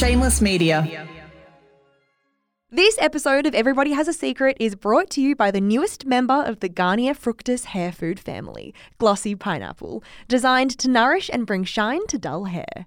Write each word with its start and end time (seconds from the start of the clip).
Shameless 0.00 0.40
Media. 0.40 1.06
This 2.70 2.96
episode 2.98 3.44
of 3.44 3.54
Everybody 3.54 3.92
Has 3.92 4.08
a 4.08 4.14
Secret 4.14 4.56
is 4.58 4.74
brought 4.74 5.10
to 5.10 5.20
you 5.20 5.36
by 5.36 5.50
the 5.50 5.60
newest 5.60 6.06
member 6.06 6.42
of 6.42 6.60
the 6.60 6.70
Garnier 6.70 7.12
Fructis 7.12 7.66
hair 7.66 7.92
food 7.92 8.18
family, 8.18 8.72
Glossy 8.96 9.34
Pineapple, 9.34 10.02
designed 10.26 10.70
to 10.78 10.88
nourish 10.88 11.28
and 11.30 11.46
bring 11.46 11.64
shine 11.64 12.06
to 12.06 12.16
dull 12.16 12.44
hair. 12.44 12.86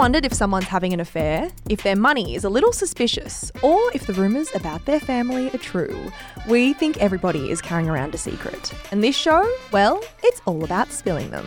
Wondered 0.00 0.24
if 0.24 0.32
someone's 0.32 0.64
having 0.64 0.94
an 0.94 1.00
affair, 1.00 1.50
if 1.68 1.82
their 1.82 1.94
money 1.94 2.34
is 2.34 2.42
a 2.42 2.48
little 2.48 2.72
suspicious, 2.72 3.52
or 3.62 3.78
if 3.92 4.06
the 4.06 4.14
rumours 4.14 4.48
about 4.54 4.82
their 4.86 4.98
family 4.98 5.48
are 5.50 5.58
true? 5.58 6.10
We 6.48 6.72
think 6.72 6.96
everybody 6.96 7.50
is 7.50 7.60
carrying 7.60 7.86
around 7.86 8.14
a 8.14 8.16
secret. 8.16 8.72
And 8.90 9.04
this 9.04 9.14
show, 9.14 9.46
well, 9.72 10.02
it's 10.22 10.40
all 10.46 10.64
about 10.64 10.90
spilling 10.90 11.28
them. 11.28 11.46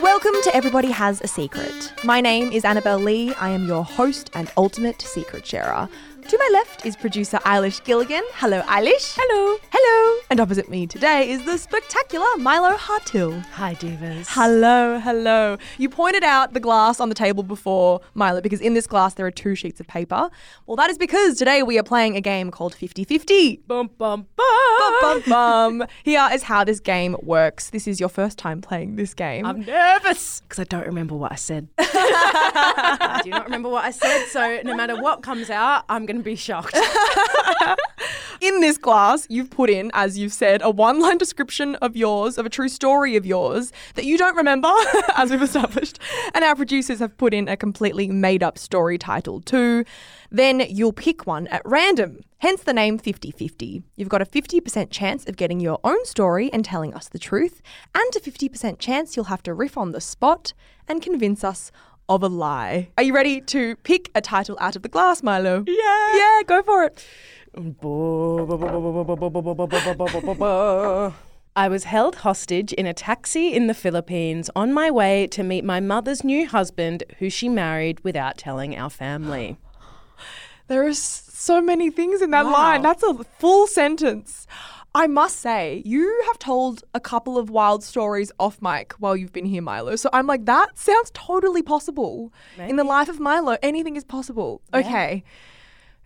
Welcome 0.00 0.40
to 0.44 0.50
Everybody 0.54 0.92
Has 0.92 1.20
a 1.20 1.26
Secret. 1.26 1.92
My 2.04 2.20
name 2.20 2.52
is 2.52 2.64
Annabelle 2.64 3.00
Lee. 3.00 3.34
I 3.34 3.48
am 3.50 3.66
your 3.66 3.84
host 3.84 4.30
and 4.34 4.52
ultimate 4.56 5.02
secret 5.02 5.44
sharer. 5.44 5.88
To 6.30 6.38
my 6.38 6.50
left 6.52 6.86
is 6.86 6.94
producer 6.94 7.38
Eilish 7.38 7.82
Gilligan. 7.82 8.22
Hello, 8.34 8.62
Eilish. 8.62 9.18
Hello. 9.18 9.58
Hello. 9.72 10.20
And 10.30 10.38
opposite 10.38 10.68
me 10.68 10.86
today 10.86 11.28
is 11.28 11.44
the 11.44 11.58
spectacular 11.58 12.24
Milo 12.38 12.76
Hartill. 12.76 13.40
Hi, 13.54 13.74
divas. 13.74 14.26
Hello, 14.28 15.00
hello. 15.00 15.58
You 15.76 15.88
pointed 15.88 16.22
out 16.22 16.52
the 16.52 16.60
glass 16.60 17.00
on 17.00 17.08
the 17.08 17.16
table 17.16 17.42
before, 17.42 18.00
Milo, 18.14 18.40
because 18.40 18.60
in 18.60 18.74
this 18.74 18.86
glass 18.86 19.14
there 19.14 19.26
are 19.26 19.32
two 19.32 19.56
sheets 19.56 19.80
of 19.80 19.88
paper. 19.88 20.30
Well, 20.66 20.76
that 20.76 20.88
is 20.88 20.98
because 20.98 21.36
today 21.36 21.64
we 21.64 21.80
are 21.80 21.82
playing 21.82 22.14
a 22.14 22.20
game 22.20 22.52
called 22.52 22.76
50 22.76 23.02
50. 23.02 23.62
Bum, 23.66 23.90
bum, 23.98 24.28
bum. 24.36 24.46
Bum, 24.78 25.00
bum, 25.00 25.22
bum. 25.26 25.88
Here 26.04 26.28
is 26.32 26.44
how 26.44 26.62
this 26.62 26.78
game 26.78 27.16
works. 27.22 27.70
This 27.70 27.88
is 27.88 27.98
your 27.98 28.08
first 28.08 28.38
time 28.38 28.60
playing 28.60 28.94
this 28.94 29.14
game. 29.14 29.44
I'm 29.44 29.62
nervous 29.62 30.42
because 30.42 30.60
I 30.60 30.64
don't 30.64 30.86
remember 30.86 31.16
what 31.16 31.32
I 31.32 31.36
said. 31.36 31.66
I 31.78 33.20
do 33.24 33.30
not 33.30 33.46
remember 33.46 33.68
what 33.68 33.84
I 33.84 33.90
said, 33.90 34.26
so 34.26 34.60
no 34.62 34.76
matter 34.76 34.94
what 34.94 35.22
comes 35.22 35.50
out, 35.50 35.84
I'm 35.88 36.06
going 36.06 36.18
to 36.18 36.19
be 36.22 36.36
shocked. 36.36 36.76
in 38.40 38.60
this 38.60 38.78
glass, 38.78 39.26
you've 39.28 39.50
put 39.50 39.70
in, 39.70 39.90
as 39.94 40.18
you've 40.18 40.32
said, 40.32 40.62
a 40.62 40.70
one 40.70 41.00
line 41.00 41.18
description 41.18 41.74
of 41.76 41.96
yours, 41.96 42.38
of 42.38 42.46
a 42.46 42.50
true 42.50 42.68
story 42.68 43.16
of 43.16 43.26
yours 43.26 43.72
that 43.94 44.04
you 44.04 44.16
don't 44.16 44.36
remember, 44.36 44.72
as 45.16 45.30
we've 45.30 45.42
established. 45.42 45.98
And 46.34 46.44
our 46.44 46.56
producers 46.56 46.98
have 47.00 47.16
put 47.16 47.34
in 47.34 47.48
a 47.48 47.56
completely 47.56 48.08
made 48.08 48.42
up 48.42 48.58
story 48.58 48.98
title 48.98 49.40
too. 49.40 49.84
Then 50.30 50.60
you'll 50.60 50.92
pick 50.92 51.26
one 51.26 51.48
at 51.48 51.62
random, 51.64 52.20
hence 52.38 52.62
the 52.62 52.72
name 52.72 52.98
50 52.98 53.32
50. 53.32 53.82
You've 53.96 54.08
got 54.08 54.22
a 54.22 54.26
50% 54.26 54.88
chance 54.90 55.26
of 55.26 55.36
getting 55.36 55.60
your 55.60 55.80
own 55.82 56.04
story 56.04 56.52
and 56.52 56.64
telling 56.64 56.94
us 56.94 57.08
the 57.08 57.18
truth, 57.18 57.60
and 57.94 58.14
a 58.14 58.20
50% 58.20 58.78
chance 58.78 59.16
you'll 59.16 59.24
have 59.26 59.42
to 59.42 59.54
riff 59.54 59.76
on 59.76 59.92
the 59.92 60.00
spot 60.00 60.52
and 60.88 61.02
convince 61.02 61.44
us 61.44 61.70
of 62.10 62.22
a 62.24 62.28
lie. 62.28 62.88
Are 62.98 63.04
you 63.04 63.14
ready 63.14 63.40
to 63.40 63.76
pick 63.76 64.10
a 64.14 64.20
title 64.20 64.58
out 64.60 64.74
of 64.76 64.82
the 64.82 64.88
glass, 64.88 65.22
Milo? 65.22 65.64
Yeah. 65.66 66.16
Yeah, 66.16 66.42
go 66.44 66.62
for 66.62 66.84
it. 66.84 67.06
I 71.56 71.68
was 71.68 71.84
held 71.84 72.16
hostage 72.16 72.72
in 72.72 72.86
a 72.86 72.92
taxi 72.94 73.52
in 73.54 73.66
the 73.68 73.74
Philippines 73.74 74.50
on 74.54 74.72
my 74.72 74.90
way 74.90 75.26
to 75.28 75.42
meet 75.42 75.64
my 75.64 75.80
mother's 75.80 76.22
new 76.24 76.46
husband, 76.48 77.04
who 77.18 77.30
she 77.30 77.48
married 77.48 78.00
without 78.04 78.36
telling 78.38 78.76
our 78.76 78.90
family. 78.90 79.56
There 80.68 80.86
are 80.86 80.94
so 80.94 81.60
many 81.60 81.90
things 81.90 82.22
in 82.22 82.30
that 82.30 82.44
Wow. 82.44 82.52
line. 82.52 82.82
That's 82.82 83.02
a 83.02 83.14
full 83.38 83.66
sentence. 83.66 84.46
I 84.94 85.06
must 85.06 85.36
say, 85.38 85.82
you 85.84 86.22
have 86.26 86.38
told 86.38 86.82
a 86.94 87.00
couple 87.00 87.38
of 87.38 87.48
wild 87.48 87.84
stories 87.84 88.32
off 88.40 88.60
mic 88.60 88.92
while 88.94 89.16
you've 89.16 89.32
been 89.32 89.44
here, 89.44 89.62
Milo. 89.62 89.94
So 89.96 90.10
I'm 90.12 90.26
like, 90.26 90.46
that 90.46 90.76
sounds 90.76 91.12
totally 91.14 91.62
possible. 91.62 92.32
In 92.58 92.76
the 92.76 92.84
life 92.84 93.08
of 93.08 93.20
Milo, 93.20 93.56
anything 93.62 93.94
is 93.96 94.04
possible. 94.04 94.62
Okay. 94.74 95.22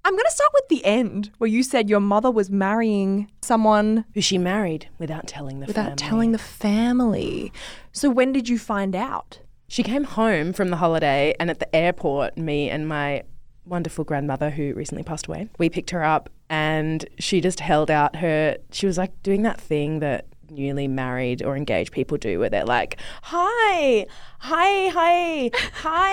I'm 0.07 0.13
going 0.13 0.25
to 0.25 0.31
start 0.31 0.51
with 0.53 0.69
the 0.69 0.85
end, 0.85 1.31
where 1.39 1.49
you 1.49 1.63
said 1.63 1.89
your 1.89 2.01
mother 2.01 2.31
was 2.31 2.51
marrying 2.51 3.31
someone 3.41 4.05
Who 4.13 4.21
she 4.21 4.37
married 4.37 4.91
without 4.99 5.27
telling 5.27 5.61
the 5.61 5.67
without 5.67 5.85
family. 5.85 5.97
telling 5.97 6.33
the 6.33 6.39
family. 6.39 7.53
So 7.93 8.11
when 8.11 8.31
did 8.31 8.47
you 8.51 8.59
find 8.59 8.95
out? 8.95 9.39
She 9.67 9.83
came 9.83 10.05
home 10.05 10.53
from 10.53 10.69
the 10.69 10.77
holiday, 10.77 11.35
and 11.41 11.49
at 11.49 11.59
the 11.59 11.75
airport, 11.75 12.37
me 12.37 12.69
and 12.69 12.87
my 12.87 13.23
wonderful 13.67 14.05
grandmother, 14.05 14.51
who 14.51 14.75
recently 14.75 15.03
passed 15.03 15.27
away, 15.27 15.49
we 15.59 15.69
picked 15.69 15.91
her 15.91 16.05
up, 16.05 16.31
and 16.49 17.07
she 17.19 17.41
just 17.41 17.61
held 17.61 17.91
out 17.91 18.17
her. 18.17 18.57
She 18.71 18.87
was 18.87 18.99
like 18.99 19.23
doing 19.23 19.43
that 19.43 19.61
thing 19.61 20.01
that 20.01 20.27
newly 20.55 20.89
married 20.89 21.43
or 21.43 21.57
engaged 21.57 21.93
people 21.93 22.17
do, 22.17 22.39
where 22.39 22.49
they're 22.49 22.65
like, 22.65 22.99
"Hi, 23.23 24.07
hi, 24.39 24.89
hi, 24.89 25.51
hi, 25.73 26.13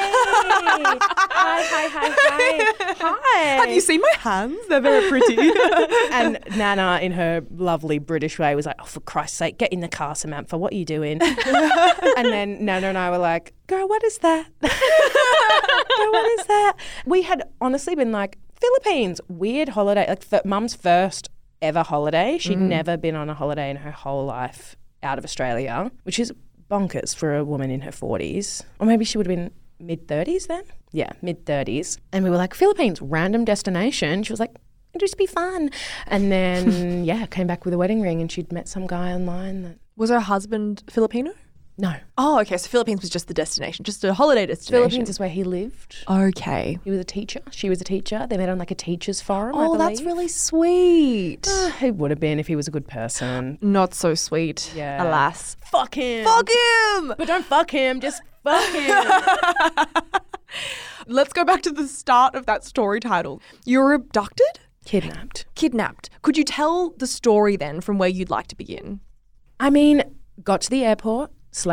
hi, 0.60 0.92
hi, 1.32 1.88
hi, 1.88 1.88
hi, 1.90 2.94
hi." 3.00 3.40
Have 3.60 3.70
you 3.70 3.82
seen 3.82 4.02
my 4.02 4.14
hands? 4.20 4.60
They're 4.68 4.82
very 4.82 5.08
pretty. 5.10 5.38
and 6.12 6.40
Nana, 6.56 7.00
in 7.02 7.12
her 7.14 7.44
lovely 7.56 8.00
British 8.00 8.40
way, 8.40 8.56
was 8.56 8.66
like, 8.66 8.78
"Oh, 8.80 8.86
for 8.86 9.00
Christ's 9.02 9.38
sake, 9.38 9.58
get 9.58 9.72
in 9.72 9.82
the 9.82 9.88
car, 9.88 10.16
Samantha. 10.16 10.58
What 10.58 10.74
are 10.74 10.78
you 10.78 10.86
doing?" 10.86 11.22
and 11.22 12.28
then 12.28 12.64
Nana 12.66 12.88
and 12.88 12.98
I 12.98 13.10
were 13.10 13.18
like, 13.18 13.54
"Girl, 13.68 13.88
what 13.88 14.04
is 14.04 14.18
that? 14.20 14.48
Girl, 14.62 16.12
what 16.12 16.40
is 16.40 16.46
that?" 16.48 16.74
We 17.06 17.24
had 17.24 17.44
honestly 17.60 17.96
been 17.96 18.12
like, 18.12 18.38
"Philippines, 18.56 19.22
weird 19.28 19.70
holiday, 19.70 20.08
like 20.10 20.46
Mum's 20.46 20.76
first 20.76 21.30
ever 21.62 21.84
holiday. 21.84 22.38
She'd 22.38 22.58
mm. 22.58 22.68
never 22.68 22.98
been 22.98 23.16
on 23.16 23.30
a 23.30 23.34
holiday 23.34 23.70
in 23.70 23.78
her 23.78 23.92
whole 23.92 24.26
life 24.26 24.76
out 25.04 25.18
of 25.18 25.24
Australia, 25.24 25.92
which 26.04 26.20
is 26.20 26.34
bonkers 26.70 27.16
for 27.16 27.36
a 27.36 27.44
woman 27.44 27.70
in 27.70 27.82
her 27.82 27.92
forties, 27.92 28.64
or 28.80 28.88
maybe 28.88 29.06
she 29.06 29.18
would 29.18 29.28
have 29.28 29.36
been." 29.36 29.52
Mid 29.80 30.08
30s 30.08 30.46
then? 30.46 30.64
Yeah, 30.92 31.12
mid 31.24 31.44
30s. 31.46 31.98
And 32.14 32.24
we 32.24 32.30
were 32.30 32.38
like, 32.38 32.54
Philippines, 32.54 33.02
random 33.02 33.46
destination. 33.46 34.22
She 34.22 34.32
was 34.32 34.40
like, 34.40 34.56
it'll 34.94 35.04
just 35.04 35.18
be 35.18 35.26
fun. 35.26 35.70
And 36.08 36.32
then, 36.32 37.04
yeah, 37.06 37.26
came 37.26 37.48
back 37.48 37.66
with 37.66 37.74
a 37.74 37.78
wedding 37.78 38.02
ring 38.02 38.22
and 38.22 38.32
she'd 38.32 38.52
met 38.52 38.68
some 38.68 38.88
guy 38.88 39.12
online 39.12 39.64
that. 39.64 39.78
was 39.96 40.10
her 40.10 40.20
husband 40.20 40.84
Filipino? 40.90 41.34
No. 41.78 41.96
Oh, 42.18 42.40
okay. 42.42 42.58
So 42.58 42.70
Philippines 42.70 43.02
was 43.02 43.10
just 43.10 43.28
the 43.28 43.34
destination, 43.34 43.84
just 43.84 44.04
a 44.04 44.14
holiday 44.14 44.46
destination. 44.46 44.90
Philippines 44.90 45.10
is 45.10 45.20
where 45.20 45.30
he 45.30 45.44
lived. 45.44 46.04
Okay. 46.08 46.78
He 46.84 46.92
was 46.92 47.00
a 47.00 47.04
teacher. 47.04 47.40
She 47.52 47.70
was 47.70 47.82
a 47.82 47.84
teacher. 47.84 48.28
They 48.30 48.38
met 48.38 48.50
on 48.50 48.58
like 48.60 48.72
a 48.72 48.76
teacher's 48.76 49.22
forum. 49.22 49.56
I 49.56 49.66
Oh, 49.66 49.78
that's 49.78 50.02
really 50.02 50.28
sweet. 50.28 51.48
Uh, 51.50 51.72
he 51.72 51.90
would 51.92 52.12
have 52.12 52.20
been 52.20 52.40
if 52.40 52.48
he 52.48 52.56
was 52.56 52.68
a 52.68 52.72
good 52.72 52.88
person. 52.88 53.58
Not 53.62 53.94
so 53.94 54.14
sweet. 54.16 54.72
Yeah. 54.76 55.04
Alas. 55.04 55.56
Fuck 55.72 55.96
him. 55.96 56.26
Fuck 56.26 56.50
him. 56.50 57.14
But 57.18 57.28
don't 57.28 57.46
fuck 57.46 57.72
him. 57.72 58.00
Just 58.00 58.22
fuck 58.44 58.70
him. 58.74 60.02
Let's 61.08 61.34
go 61.34 61.44
back 61.44 61.62
to 61.64 61.72
the 61.72 61.88
start 61.88 62.36
of 62.36 62.46
that 62.46 62.64
story 62.64 63.00
title. 63.00 63.42
You 63.66 63.80
were 63.80 63.94
abducted? 63.94 64.60
Kidnapped. 64.86 65.46
Kidnapped. 65.56 66.10
Could 66.22 66.38
you 66.38 66.44
tell 66.44 66.92
the 66.92 67.08
story 67.08 67.56
then 67.56 67.82
from 67.82 67.98
where 67.98 68.10
you'd 68.10 68.30
like 68.30 68.48
to 68.48 68.56
begin? 68.56 69.00
I 69.60 69.70
mean, 69.70 70.04
got 70.44 70.62
to 70.62 70.70
the 70.70 70.84
airport. 70.86 71.32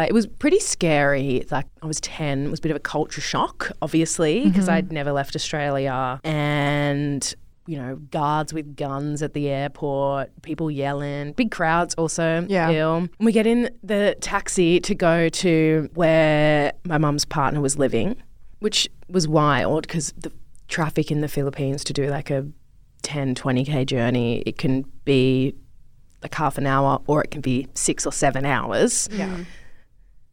It 0.09 0.12
was 0.12 0.27
pretty 0.27 0.61
scary. 0.61 1.44
Like 1.50 1.66
I 1.83 1.87
was 1.87 2.00
ten. 2.00 2.47
It 2.47 2.50
was 2.50 2.59
a 2.59 2.62
bit 2.62 2.71
of 2.71 2.77
a 2.77 2.81
culture 2.81 3.21
shock, 3.21 3.71
obviously, 3.81 4.44
because 4.44 4.66
mm-hmm. 4.66 4.75
I'd 4.75 4.92
never 4.92 5.13
left 5.13 5.36
Australia, 5.36 6.21
and 6.25 7.34
you 7.69 7.77
know, 7.77 7.97
guards 7.97 8.54
with 8.54 8.77
guns 8.77 9.22
at 9.22 9.34
the 9.34 9.51
airport, 9.51 10.30
people 10.41 10.71
yelling, 10.71 11.33
big 11.33 11.51
crowds 11.51 11.95
also. 11.97 12.47
Yeah. 12.48 12.71
Ill. 12.71 13.09
We 13.21 13.30
get 13.30 13.47
in 13.47 13.69
the 13.83 14.16
taxi 14.22 14.80
to 14.80 14.95
go 14.95 15.28
to 15.28 15.91
where 15.92 16.72
my 16.84 16.97
mum's 16.97 17.27
partner 17.27 17.60
was 17.60 17.78
living, 17.78 18.16
which 18.60 18.89
was 19.10 19.28
wild 19.28 19.86
because 19.86 20.13
the 20.13 20.33
traffic 20.69 21.10
in 21.10 21.21
the 21.21 21.28
Philippines 21.28 21.84
to 21.84 21.92
do 21.92 22.07
like 22.07 22.30
a 22.30 22.47
10, 23.03 23.34
20k 23.34 23.84
journey, 23.84 24.39
it 24.47 24.57
can 24.57 24.86
be 25.04 25.54
like 26.22 26.34
half 26.34 26.57
an 26.57 26.66
hour 26.66 27.03
or 27.07 27.22
it 27.22 27.30
can 27.30 27.42
be 27.42 27.69
six 27.75 28.07
or 28.07 28.13
seven 28.13 28.47
hours. 28.47 29.10
Yeah. 29.13 29.45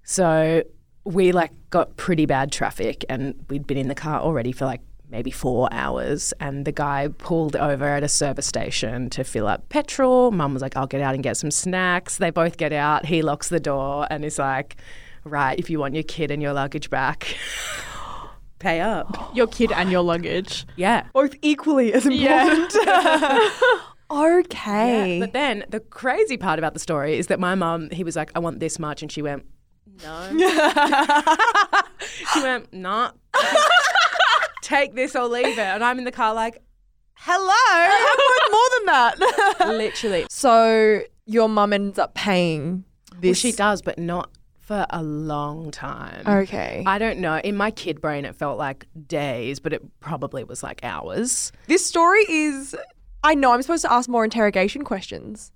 So 0.06 0.64
we 1.04 1.32
like 1.32 1.52
got 1.72 1.98
pretty 1.98 2.26
bad 2.26 2.52
traffic 2.52 3.04
and 3.10 3.36
we'd 3.50 3.68
been 3.68 3.78
in 3.78 3.88
the 3.88 3.96
car 3.96 4.22
already 4.22 4.52
for 4.52 4.66
like 4.66 4.82
maybe 5.10 5.32
four 5.32 5.68
hours 5.72 6.34
and 6.40 6.66
the 6.66 6.72
guy 6.72 7.10
pulled 7.18 7.56
over 7.56 7.86
at 7.86 8.04
a 8.04 8.08
service 8.08 8.46
station 8.46 9.10
to 9.10 9.24
fill 9.24 9.48
up 9.48 9.68
petrol. 9.70 10.32
Mum 10.32 10.54
was 10.54 10.62
like, 10.62 10.78
I'll 10.78 10.88
get 10.88 11.02
out 11.02 11.14
and 11.14 11.24
get 11.24 11.38
some 11.38 11.52
snacks. 11.52 12.18
They 12.18 12.30
both 12.30 12.58
get 12.58 12.72
out. 12.72 13.06
He 13.06 13.22
locks 13.22 13.50
the 13.50 13.60
door 13.60 14.08
and 14.10 14.24
is 14.24 14.40
like, 14.40 14.78
right, 15.24 15.58
if 15.60 15.70
you 15.70 15.80
want 15.80 15.96
your 15.96 16.04
kid 16.04 16.32
and 16.32 16.42
your 16.42 16.54
luggage 16.54 16.90
back. 16.90 17.36
pay 18.60 18.80
up. 18.80 19.32
Your 19.36 19.48
kid 19.48 19.72
and 19.72 19.92
your 19.92 20.02
luggage. 20.02 20.66
Yeah. 20.76 21.08
Both 21.14 21.36
equally 21.42 21.94
as 21.94 22.06
important. 22.06 22.74
okay. 24.10 25.20
But 25.20 25.34
then 25.34 25.66
the 25.70 25.82
crazy 25.82 26.38
part 26.38 26.58
about 26.58 26.74
the 26.74 26.80
story 26.80 27.18
is 27.18 27.28
that 27.28 27.40
my 27.40 27.54
mum, 27.54 27.90
he 27.92 28.04
was 28.04 28.16
like, 28.16 28.32
I 28.34 28.40
want 28.40 28.60
this 28.60 28.80
much. 28.80 29.02
And 29.02 29.12
she 29.12 29.22
went, 29.22 29.46
no. 30.04 30.30
she 32.34 32.42
went, 32.42 32.74
nah. 32.74 33.12
Take 34.62 34.96
this 34.96 35.16
or 35.16 35.28
leave 35.28 35.58
it. 35.58 35.60
And 35.60 35.84
I'm 35.84 36.00
in 36.00 36.06
the 36.06 36.12
car 36.12 36.34
like, 36.34 36.62
hello. 37.16 37.48
I'm 37.48 38.18
worth 38.18 38.52
more 38.52 38.70
than 38.78 38.86
that. 38.88 39.76
Literally. 39.78 40.26
so 40.30 41.02
your 41.26 41.50
mum 41.50 41.74
ends 41.74 42.00
up 42.00 42.14
paying 42.14 42.84
this. 43.20 43.44
Well, 43.44 43.52
she 43.52 43.52
does, 43.52 43.82
but 43.82 43.98
not 44.00 44.30
for 44.60 44.86
a 44.90 45.04
long 45.04 45.70
time. 45.70 46.24
Okay. 46.26 46.84
I 46.88 46.98
don't 46.98 47.20
know. 47.20 47.38
In 47.44 47.56
my 47.56 47.70
kid 47.70 48.02
brain, 48.02 48.26
it 48.26 48.36
felt 48.36 48.58
like 48.58 48.88
days, 49.08 49.60
but 49.60 49.74
it 49.74 49.84
probably 50.00 50.44
was 50.44 50.64
like 50.64 50.84
hours. 50.84 51.52
This 51.68 51.86
story 51.86 52.26
is. 52.28 52.76
I 53.24 53.36
know 53.36 53.54
I'm 53.54 53.62
supposed 53.62 53.84
to 53.84 53.92
ask 53.92 54.10
more 54.10 54.24
interrogation 54.24 54.84
questions, 54.84 55.52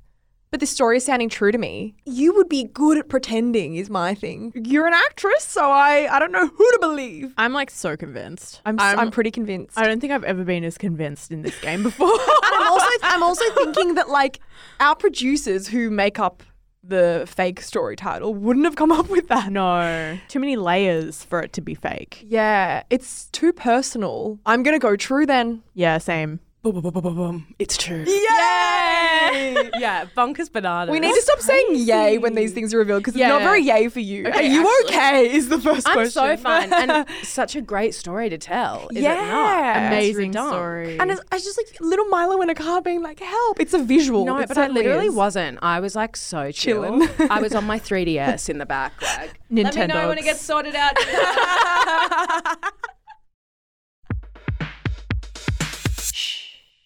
but 0.51 0.59
this 0.59 0.69
story 0.69 0.97
is 0.97 1.05
sounding 1.05 1.29
true 1.29 1.51
to 1.51 1.57
me. 1.57 1.95
You 2.05 2.33
would 2.35 2.49
be 2.49 2.63
good 2.65 2.97
at 2.97 3.07
pretending, 3.09 3.75
is 3.75 3.89
my 3.89 4.15
thing. 4.15 4.51
You're 4.55 4.87
an 4.87 4.93
actress, 4.93 5.43
so 5.43 5.69
I 5.69 6.07
I 6.11 6.19
don't 6.19 6.31
know 6.31 6.47
who 6.47 6.71
to 6.71 6.77
believe. 6.81 7.33
I'm 7.37 7.53
like 7.53 7.69
so 7.69 7.95
convinced. 7.95 8.61
I'm 8.65 8.79
I'm, 8.79 8.99
I'm 8.99 9.11
pretty 9.11 9.31
convinced. 9.31 9.77
I 9.77 9.85
don't 9.87 9.99
think 9.99 10.11
I've 10.13 10.23
ever 10.23 10.43
been 10.43 10.63
as 10.63 10.77
convinced 10.77 11.31
in 11.31 11.41
this 11.43 11.59
game 11.61 11.83
before. 11.83 12.07
I'm 12.43 12.71
also 12.71 12.87
I'm 13.03 13.23
also 13.23 13.45
thinking 13.55 13.95
that 13.95 14.09
like 14.09 14.39
our 14.79 14.95
producers 14.95 15.67
who 15.67 15.89
make 15.89 16.19
up 16.19 16.43
the 16.81 17.25
fake 17.27 17.61
story 17.61 17.95
title 17.95 18.33
wouldn't 18.33 18.65
have 18.65 18.77
come 18.77 18.91
up 18.91 19.09
with 19.09 19.27
that. 19.27 19.51
no, 19.51 20.17
too 20.29 20.39
many 20.39 20.55
layers 20.55 21.23
for 21.23 21.41
it 21.41 21.53
to 21.53 21.61
be 21.61 21.75
fake. 21.75 22.23
Yeah, 22.25 22.83
it's 22.89 23.25
too 23.27 23.53
personal. 23.53 24.39
I'm 24.45 24.63
gonna 24.63 24.79
go 24.79 24.95
true 24.95 25.25
then. 25.25 25.61
Yeah, 25.73 25.97
same. 25.97 26.39
Boom, 26.61 26.73
boom, 26.73 26.81
boom, 26.83 26.91
boom, 26.91 27.01
boom, 27.03 27.15
boom. 27.15 27.55
It's 27.57 27.77
true. 27.77 28.03
Yay! 28.05 29.69
yeah, 29.79 30.05
bonkers 30.17 30.51
bananas. 30.51 30.91
We 30.91 30.99
need 30.99 31.13
to 31.13 31.21
stop 31.21 31.39
saying 31.39 31.67
yay 31.75 32.17
when 32.17 32.35
these 32.35 32.51
things 32.51 32.73
are 32.73 32.79
revealed 32.79 32.99
because 33.01 33.15
it's 33.15 33.23
not 33.29 33.41
very 33.43 33.61
yay 33.63 33.87
for 33.87 34.01
you. 34.01 34.27
Okay, 34.27 34.39
are 34.39 34.51
you 34.51 34.67
actually. 34.81 34.95
okay? 34.97 35.31
Is 35.33 35.47
the 35.47 35.57
first 35.61 35.87
I'm 35.87 35.93
question. 35.93 36.11
so 36.11 36.35
fine 36.35 36.73
and 36.73 37.05
such 37.23 37.55
a 37.55 37.61
great 37.61 37.95
story 37.95 38.27
to 38.29 38.37
tell. 38.37 38.89
Is 38.91 38.97
it 38.97 39.03
not? 39.03 39.15
Yeah. 39.15 39.87
Amazing 39.87 40.33
story. 40.33 40.99
And 40.99 41.11
it's, 41.11 41.21
I 41.31 41.35
was 41.35 41.45
just 41.45 41.57
like 41.57 41.79
little 41.79 42.05
Milo 42.07 42.41
in 42.41 42.49
a 42.49 42.55
car 42.55 42.81
being 42.81 43.01
like, 43.01 43.21
"Help!" 43.21 43.61
It's 43.61 43.73
a 43.73 43.79
visual. 43.81 44.25
No, 44.25 44.37
It 44.39 44.49
but 44.49 44.57
I 44.57 44.67
literally 44.67 45.07
is. 45.07 45.15
wasn't. 45.15 45.59
I 45.61 45.79
was 45.79 45.95
like 45.95 46.17
so 46.17 46.51
chill. 46.51 46.81
Chillin'. 46.83 47.29
I 47.29 47.39
was 47.39 47.55
on 47.55 47.63
my 47.65 47.79
3DS 47.79 48.49
in 48.49 48.57
the 48.57 48.65
back, 48.65 49.01
like 49.01 49.39
Let 49.49 49.51
me 49.51 49.63
know 49.63 49.69
Nintendogs. 49.69 50.07
when 50.09 50.17
it 50.17 50.23
gets 50.25 50.41
sorted 50.41 50.75
out. 50.75 50.93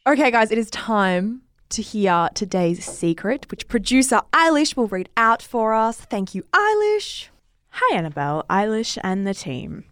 Okay, 0.05 0.31
guys, 0.31 0.51
it 0.51 0.57
is 0.57 0.69
time 0.69 1.43
to 1.69 1.81
hear 1.81 2.27
today's 2.33 2.83
secret, 2.83 3.49
which 3.49 3.69
producer 3.69 4.19
Eilish 4.33 4.75
will 4.75 4.87
read 4.89 5.07
out 5.15 5.41
for 5.41 5.73
us. 5.73 5.95
Thank 6.01 6.35
you, 6.35 6.43
Eilish. 6.51 7.29
Hi, 7.69 7.95
Annabelle, 7.95 8.43
Eilish, 8.49 8.97
and 9.01 9.25
the 9.25 9.33
team. 9.33 9.85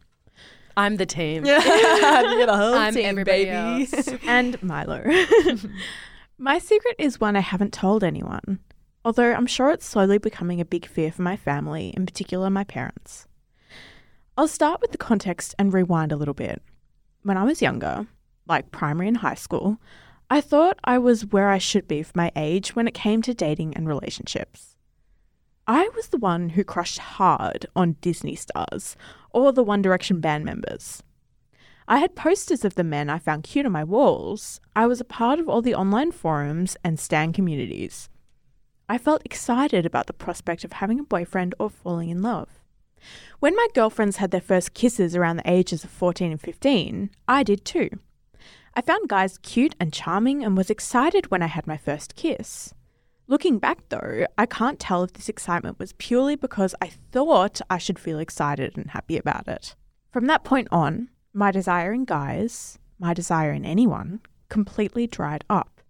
I'm 0.76 0.98
the 0.98 1.06
team. 1.06 1.46
You're 1.46 1.62
the 1.62 2.58
whole 2.58 2.74
I'm 2.74 2.94
team, 2.94 3.06
everybody 3.06 3.46
baby. 3.46 3.88
else. 3.90 4.10
and 4.28 4.62
Milo. 4.62 5.02
my 6.38 6.60
secret 6.60 6.96
is 7.00 7.22
one 7.22 7.38
I 7.38 7.42
haven't 7.42 7.72
told 7.72 8.04
anyone, 8.04 8.60
although 9.06 9.32
I'm 9.32 9.48
sure 9.48 9.70
it's 9.72 9.86
slowly 9.86 10.18
becoming 10.18 10.60
a 10.60 10.66
big 10.66 10.86
fear 10.88 11.14
for 11.14 11.22
my 11.22 11.38
family, 11.38 11.94
in 11.96 12.06
particular 12.06 12.50
my 12.50 12.66
parents. 12.66 13.28
I'll 14.38 14.50
start 14.50 14.82
with 14.82 14.92
the 14.92 14.98
context 14.98 15.56
and 15.58 15.74
rewind 15.74 16.12
a 16.12 16.18
little 16.18 16.34
bit. 16.34 16.62
When 17.24 17.38
I 17.38 17.44
was 17.44 17.62
younger, 17.62 18.08
like 18.48 18.72
primary 18.72 19.08
and 19.08 19.18
high 19.18 19.36
school, 19.36 19.80
I 20.30 20.42
thought 20.42 20.80
I 20.84 20.98
was 20.98 21.26
where 21.26 21.50
I 21.50 21.58
should 21.58 21.88
be 21.88 22.04
for 22.04 22.14
my 22.16 22.32
age 22.36 22.76
when 22.76 22.88
it 22.88 22.94
came 22.94 23.22
to 23.24 23.34
dating 23.34 23.76
and 23.76 23.88
relationships. 23.88 24.76
I 25.68 25.90
was 25.96 26.08
the 26.08 26.18
one 26.18 26.50
who 26.50 26.64
crushed 26.64 27.00
hard 27.00 27.66
on 27.76 27.98
Disney 28.02 28.36
stars 28.36 28.96
or 29.32 29.52
the 29.52 29.64
One 29.64 29.82
Direction 29.82 30.20
band 30.20 30.44
members. 30.46 31.04
I 31.88 31.98
had 31.98 32.16
posters 32.16 32.64
of 32.64 32.76
the 32.76 32.84
men 32.84 33.10
I 33.10 33.20
found 33.20 33.44
cute 33.44 33.66
on 33.66 33.72
my 33.72 33.84
walls. 33.84 34.62
I 34.76 34.88
was 34.88 35.02
a 35.02 35.06
part 35.06 35.40
of 35.40 35.50
all 35.50 35.62
the 35.62 35.76
online 35.76 36.12
forums 36.12 36.78
and 36.84 37.00
stan 37.00 37.34
communities. 37.34 38.10
I 38.88 38.98
felt 38.98 39.26
excited 39.26 39.86
about 39.86 40.08
the 40.08 40.14
prospect 40.14 40.64
of 40.64 40.74
having 40.74 41.00
a 41.00 41.04
boyfriend 41.04 41.56
or 41.60 41.70
falling 41.70 42.10
in 42.10 42.22
love. 42.22 42.50
When 43.40 43.56
my 43.56 43.68
girlfriends 43.74 44.18
had 44.18 44.32
their 44.32 44.42
first 44.42 44.74
kisses 44.74 45.16
around 45.16 45.38
the 45.38 45.52
ages 45.52 45.84
of 45.84 45.90
14 45.90 46.32
and 46.32 46.42
15, 46.42 47.10
I 47.28 47.44
did 47.44 47.66
too. 47.66 47.90
I 48.74 48.82
found 48.82 49.10
guys 49.10 49.38
cute 49.40 49.76
and 49.80 49.92
charming 49.92 50.46
and 50.46 50.56
was 50.56 50.70
excited 50.70 51.30
when 51.30 51.44
I 51.44 51.48
had 51.48 51.68
my 51.68 51.76
first 51.76 52.16
kiss. 52.16 52.74
Looking 53.28 53.60
back 53.60 53.80
though, 53.90 54.26
I 54.38 54.46
can't 54.46 54.80
tell 54.80 55.04
if 55.04 55.14
this 55.14 55.28
excitement 55.28 55.78
was 55.78 55.94
purely 55.94 56.38
because 56.38 56.74
I 56.82 56.88
thought 57.12 57.60
I 57.70 57.78
should 57.78 58.00
feel 58.00 58.20
excited 58.20 58.78
and 58.78 58.92
happy 58.92 59.18
about 59.18 59.48
it. 59.50 59.76
From 60.12 60.28
that 60.28 60.46
point 60.46 60.70
on, 60.72 61.10
my 61.34 61.52
desire 61.52 61.92
in 61.92 62.06
guys, 62.06 62.80
my 62.98 63.14
desire 63.14 63.52
in 63.52 63.66
anyone, 63.66 64.22
completely 64.48 65.06
dried 65.06 65.44
up. 65.50 65.82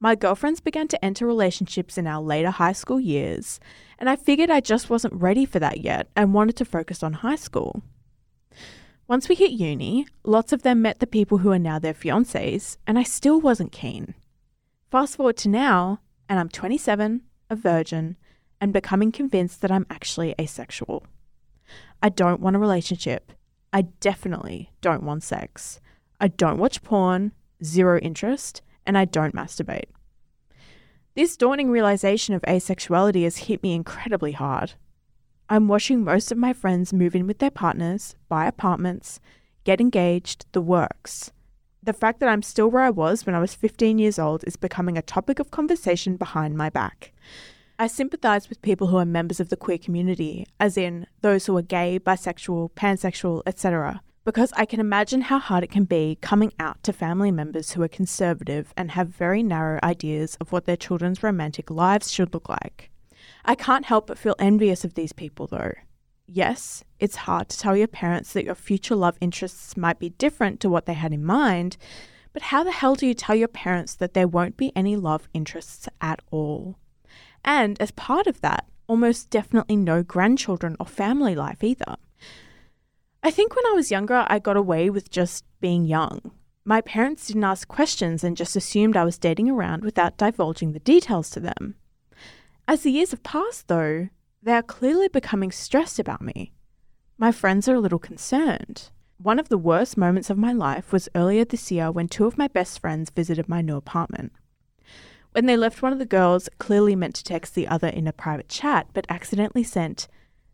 My 0.00 0.14
girlfriends 0.14 0.60
began 0.60 0.88
to 0.88 1.04
enter 1.04 1.26
relationships 1.26 1.96
in 1.96 2.06
our 2.06 2.20
later 2.20 2.50
high 2.50 2.72
school 2.72 3.00
years, 3.00 3.60
and 3.98 4.10
I 4.10 4.16
figured 4.16 4.50
I 4.50 4.60
just 4.60 4.90
wasn't 4.90 5.14
ready 5.14 5.46
for 5.46 5.58
that 5.58 5.80
yet 5.80 6.08
and 6.14 6.34
wanted 6.34 6.56
to 6.56 6.64
focus 6.64 7.02
on 7.02 7.14
high 7.14 7.36
school. 7.36 7.82
Once 9.08 9.28
we 9.28 9.36
hit 9.36 9.52
uni, 9.52 10.04
lots 10.24 10.52
of 10.52 10.62
them 10.62 10.82
met 10.82 10.98
the 10.98 11.06
people 11.06 11.38
who 11.38 11.52
are 11.52 11.60
now 11.60 11.78
their 11.78 11.94
fiancés, 11.94 12.76
and 12.88 12.98
I 12.98 13.04
still 13.04 13.40
wasn't 13.40 13.70
keen. 13.70 14.14
Fast 14.90 15.16
forward 15.16 15.36
to 15.38 15.48
now, 15.48 16.00
and 16.28 16.40
I'm 16.40 16.48
27, 16.48 17.22
a 17.48 17.54
virgin, 17.54 18.16
and 18.60 18.72
becoming 18.72 19.12
convinced 19.12 19.60
that 19.60 19.70
I'm 19.70 19.86
actually 19.90 20.34
asexual. 20.40 21.06
I 22.02 22.08
don't 22.08 22.40
want 22.40 22.56
a 22.56 22.58
relationship. 22.58 23.30
I 23.72 23.82
definitely 23.82 24.72
don't 24.80 25.04
want 25.04 25.22
sex. 25.22 25.80
I 26.20 26.26
don't 26.26 26.58
watch 26.58 26.82
porn, 26.82 27.30
zero 27.62 28.00
interest, 28.00 28.60
and 28.84 28.98
I 28.98 29.04
don't 29.04 29.36
masturbate. 29.36 29.90
This 31.14 31.36
dawning 31.36 31.70
realization 31.70 32.34
of 32.34 32.42
asexuality 32.42 33.22
has 33.22 33.36
hit 33.36 33.62
me 33.62 33.72
incredibly 33.72 34.32
hard. 34.32 34.72
I'm 35.48 35.68
watching 35.68 36.02
most 36.02 36.32
of 36.32 36.38
my 36.38 36.52
friends 36.52 36.92
move 36.92 37.14
in 37.14 37.28
with 37.28 37.38
their 37.38 37.52
partners, 37.52 38.16
buy 38.28 38.46
apartments, 38.46 39.20
get 39.62 39.80
engaged, 39.80 40.44
the 40.50 40.60
works. 40.60 41.30
The 41.80 41.92
fact 41.92 42.18
that 42.18 42.28
I'm 42.28 42.42
still 42.42 42.68
where 42.68 42.82
I 42.82 42.90
was 42.90 43.24
when 43.24 43.36
I 43.36 43.38
was 43.38 43.54
15 43.54 43.96
years 44.00 44.18
old 44.18 44.42
is 44.44 44.56
becoming 44.56 44.98
a 44.98 45.02
topic 45.02 45.38
of 45.38 45.52
conversation 45.52 46.16
behind 46.16 46.56
my 46.56 46.68
back. 46.68 47.12
I 47.78 47.86
sympathise 47.86 48.48
with 48.48 48.60
people 48.60 48.88
who 48.88 48.96
are 48.96 49.04
members 49.04 49.38
of 49.38 49.48
the 49.48 49.56
queer 49.56 49.78
community, 49.78 50.48
as 50.58 50.76
in 50.76 51.06
those 51.20 51.46
who 51.46 51.56
are 51.56 51.62
gay, 51.62 52.00
bisexual, 52.00 52.72
pansexual, 52.72 53.42
etc., 53.46 54.00
because 54.24 54.52
I 54.56 54.64
can 54.64 54.80
imagine 54.80 55.20
how 55.20 55.38
hard 55.38 55.62
it 55.62 55.70
can 55.70 55.84
be 55.84 56.18
coming 56.20 56.52
out 56.58 56.82
to 56.82 56.92
family 56.92 57.30
members 57.30 57.70
who 57.70 57.82
are 57.84 57.88
conservative 57.88 58.74
and 58.76 58.90
have 58.90 59.10
very 59.10 59.44
narrow 59.44 59.78
ideas 59.84 60.36
of 60.40 60.50
what 60.50 60.64
their 60.64 60.76
children's 60.76 61.22
romantic 61.22 61.70
lives 61.70 62.10
should 62.10 62.34
look 62.34 62.48
like. 62.48 62.90
I 63.46 63.54
can't 63.54 63.86
help 63.86 64.08
but 64.08 64.18
feel 64.18 64.34
envious 64.38 64.84
of 64.84 64.94
these 64.94 65.12
people, 65.12 65.46
though. 65.46 65.72
Yes, 66.26 66.82
it's 66.98 67.16
hard 67.16 67.48
to 67.48 67.58
tell 67.58 67.76
your 67.76 67.86
parents 67.86 68.32
that 68.32 68.44
your 68.44 68.56
future 68.56 68.96
love 68.96 69.16
interests 69.20 69.76
might 69.76 70.00
be 70.00 70.10
different 70.10 70.58
to 70.60 70.68
what 70.68 70.86
they 70.86 70.94
had 70.94 71.12
in 71.12 71.24
mind, 71.24 71.76
but 72.32 72.42
how 72.42 72.64
the 72.64 72.72
hell 72.72 72.96
do 72.96 73.06
you 73.06 73.14
tell 73.14 73.36
your 73.36 73.48
parents 73.48 73.94
that 73.94 74.12
there 74.12 74.26
won't 74.26 74.56
be 74.56 74.72
any 74.74 74.96
love 74.96 75.28
interests 75.32 75.88
at 76.00 76.20
all? 76.32 76.76
And 77.44 77.80
as 77.80 77.92
part 77.92 78.26
of 78.26 78.40
that, 78.40 78.66
almost 78.88 79.30
definitely 79.30 79.76
no 79.76 80.02
grandchildren 80.02 80.76
or 80.80 80.86
family 80.86 81.36
life 81.36 81.62
either. 81.62 81.96
I 83.22 83.30
think 83.30 83.54
when 83.54 83.66
I 83.66 83.74
was 83.74 83.92
younger, 83.92 84.26
I 84.28 84.40
got 84.40 84.56
away 84.56 84.90
with 84.90 85.10
just 85.10 85.44
being 85.60 85.84
young. 85.84 86.32
My 86.64 86.80
parents 86.80 87.28
didn't 87.28 87.44
ask 87.44 87.68
questions 87.68 88.24
and 88.24 88.36
just 88.36 88.56
assumed 88.56 88.96
I 88.96 89.04
was 89.04 89.18
dating 89.18 89.48
around 89.48 89.84
without 89.84 90.16
divulging 90.16 90.72
the 90.72 90.80
details 90.80 91.30
to 91.30 91.40
them. 91.40 91.76
As 92.68 92.82
the 92.82 92.90
years 92.90 93.12
have 93.12 93.22
passed, 93.22 93.68
though, 93.68 94.08
they 94.42 94.52
are 94.52 94.62
clearly 94.62 95.06
becoming 95.08 95.52
stressed 95.52 96.00
about 96.00 96.20
me. 96.20 96.52
My 97.16 97.30
friends 97.30 97.68
are 97.68 97.76
a 97.76 97.80
little 97.80 98.00
concerned. 98.00 98.90
One 99.18 99.38
of 99.38 99.48
the 99.48 99.56
worst 99.56 99.96
moments 99.96 100.30
of 100.30 100.36
my 100.36 100.52
life 100.52 100.92
was 100.92 101.08
earlier 101.14 101.44
this 101.44 101.70
year 101.70 101.92
when 101.92 102.08
two 102.08 102.26
of 102.26 102.36
my 102.36 102.48
best 102.48 102.80
friends 102.80 103.10
visited 103.10 103.48
my 103.48 103.62
new 103.62 103.76
apartment. 103.76 104.32
When 105.30 105.46
they 105.46 105.56
left, 105.56 105.80
one 105.80 105.92
of 105.92 106.00
the 106.00 106.04
girls 106.06 106.48
clearly 106.58 106.96
meant 106.96 107.14
to 107.16 107.24
text 107.24 107.54
the 107.54 107.68
other 107.68 107.88
in 107.88 108.08
a 108.08 108.12
private 108.12 108.48
chat, 108.48 108.88
but 108.92 109.06
accidentally 109.08 109.62
sent, 109.62 110.08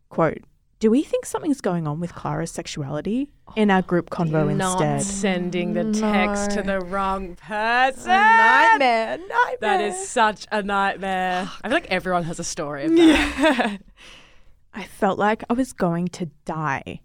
quote, 0.09 0.43
Do 0.79 0.91
we 0.91 1.01
think 1.01 1.25
something's 1.25 1.61
going 1.61 1.87
on 1.87 1.99
with 1.99 2.13
Clara's 2.13 2.51
sexuality? 2.51 3.31
In 3.55 3.69
our 3.69 3.83
group 3.83 4.09
convo 4.09 4.55
Not 4.55 4.81
instead. 4.81 5.01
sending 5.03 5.73
the 5.73 5.91
text 5.93 6.51
to 6.51 6.63
the 6.63 6.79
wrong 6.79 7.35
person. 7.35 8.07
Nightmare, 8.07 9.17
nightmare. 9.17 9.57
That 9.61 9.81
is 9.81 10.07
such 10.07 10.47
a 10.51 10.63
nightmare. 10.63 11.49
I 11.63 11.67
feel 11.67 11.75
like 11.75 11.91
everyone 11.91 12.23
has 12.23 12.39
a 12.39 12.43
story 12.43 12.85
of 12.85 12.91
that. 12.95 12.97
Yeah. 12.97 13.77
I 14.73 14.83
felt 14.85 15.19
like 15.19 15.43
I 15.49 15.53
was 15.53 15.71
going 15.71 16.07
to 16.09 16.31
die. 16.45 17.01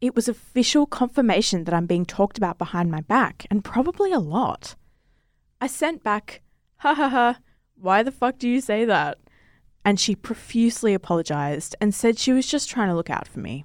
It 0.00 0.16
was 0.16 0.28
official 0.28 0.84
confirmation 0.84 1.62
that 1.64 1.74
I'm 1.74 1.86
being 1.86 2.04
talked 2.04 2.38
about 2.38 2.58
behind 2.58 2.90
my 2.90 3.00
back, 3.02 3.46
and 3.48 3.64
probably 3.64 4.12
a 4.12 4.18
lot. 4.18 4.74
I 5.60 5.68
sent 5.68 6.02
back, 6.02 6.42
ha 6.78 6.94
ha 6.94 7.08
ha, 7.08 7.38
why 7.76 8.02
the 8.02 8.10
fuck 8.10 8.38
do 8.38 8.48
you 8.48 8.60
say 8.60 8.84
that? 8.84 9.18
And 9.84 10.00
she 10.00 10.16
profusely 10.16 10.92
apologized 10.92 11.76
and 11.80 11.94
said 11.94 12.18
she 12.18 12.32
was 12.32 12.46
just 12.46 12.68
trying 12.68 12.88
to 12.88 12.94
look 12.94 13.10
out 13.10 13.28
for 13.28 13.38
me. 13.38 13.64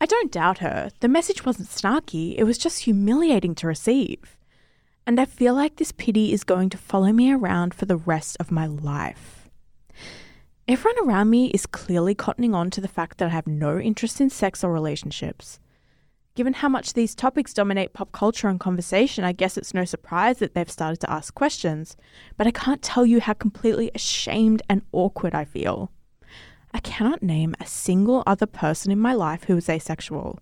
I 0.00 0.06
don't 0.06 0.32
doubt 0.32 0.58
her. 0.58 0.90
The 1.00 1.08
message 1.08 1.44
wasn't 1.44 1.68
snarky, 1.68 2.34
it 2.36 2.44
was 2.44 2.58
just 2.58 2.84
humiliating 2.84 3.54
to 3.56 3.66
receive. 3.66 4.36
And 5.06 5.20
I 5.20 5.24
feel 5.24 5.54
like 5.54 5.76
this 5.76 5.92
pity 5.92 6.32
is 6.32 6.44
going 6.44 6.70
to 6.70 6.78
follow 6.78 7.12
me 7.12 7.32
around 7.32 7.74
for 7.74 7.86
the 7.86 7.96
rest 7.96 8.36
of 8.38 8.50
my 8.50 8.66
life. 8.66 9.48
Everyone 10.68 11.08
around 11.08 11.28
me 11.28 11.46
is 11.48 11.66
clearly 11.66 12.14
cottoning 12.14 12.54
on 12.54 12.70
to 12.70 12.80
the 12.80 12.88
fact 12.88 13.18
that 13.18 13.26
I 13.26 13.32
have 13.32 13.48
no 13.48 13.78
interest 13.78 14.20
in 14.20 14.30
sex 14.30 14.62
or 14.62 14.72
relationships. 14.72 15.58
Given 16.34 16.54
how 16.54 16.68
much 16.68 16.94
these 16.94 17.14
topics 17.14 17.52
dominate 17.52 17.92
pop 17.92 18.12
culture 18.12 18.48
and 18.48 18.58
conversation, 18.58 19.22
I 19.24 19.32
guess 19.32 19.58
it's 19.58 19.74
no 19.74 19.84
surprise 19.84 20.38
that 20.38 20.54
they've 20.54 20.70
started 20.70 21.00
to 21.00 21.10
ask 21.10 21.34
questions, 21.34 21.96
but 22.38 22.46
I 22.46 22.52
can't 22.52 22.80
tell 22.80 23.04
you 23.04 23.20
how 23.20 23.34
completely 23.34 23.90
ashamed 23.94 24.62
and 24.70 24.82
awkward 24.92 25.34
I 25.34 25.44
feel. 25.44 25.90
I 26.74 26.80
cannot 26.80 27.22
name 27.22 27.54
a 27.60 27.66
single 27.66 28.22
other 28.26 28.46
person 28.46 28.90
in 28.90 28.98
my 28.98 29.12
life 29.12 29.44
who 29.44 29.56
is 29.56 29.68
asexual. 29.68 30.38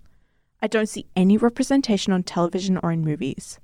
I 0.62 0.66
don't 0.66 0.88
see 0.88 1.06
any 1.16 1.36
representation 1.36 2.12
on 2.12 2.22
television 2.22 2.78
or 2.82 2.92
in 2.92 3.04
movies. 3.04 3.58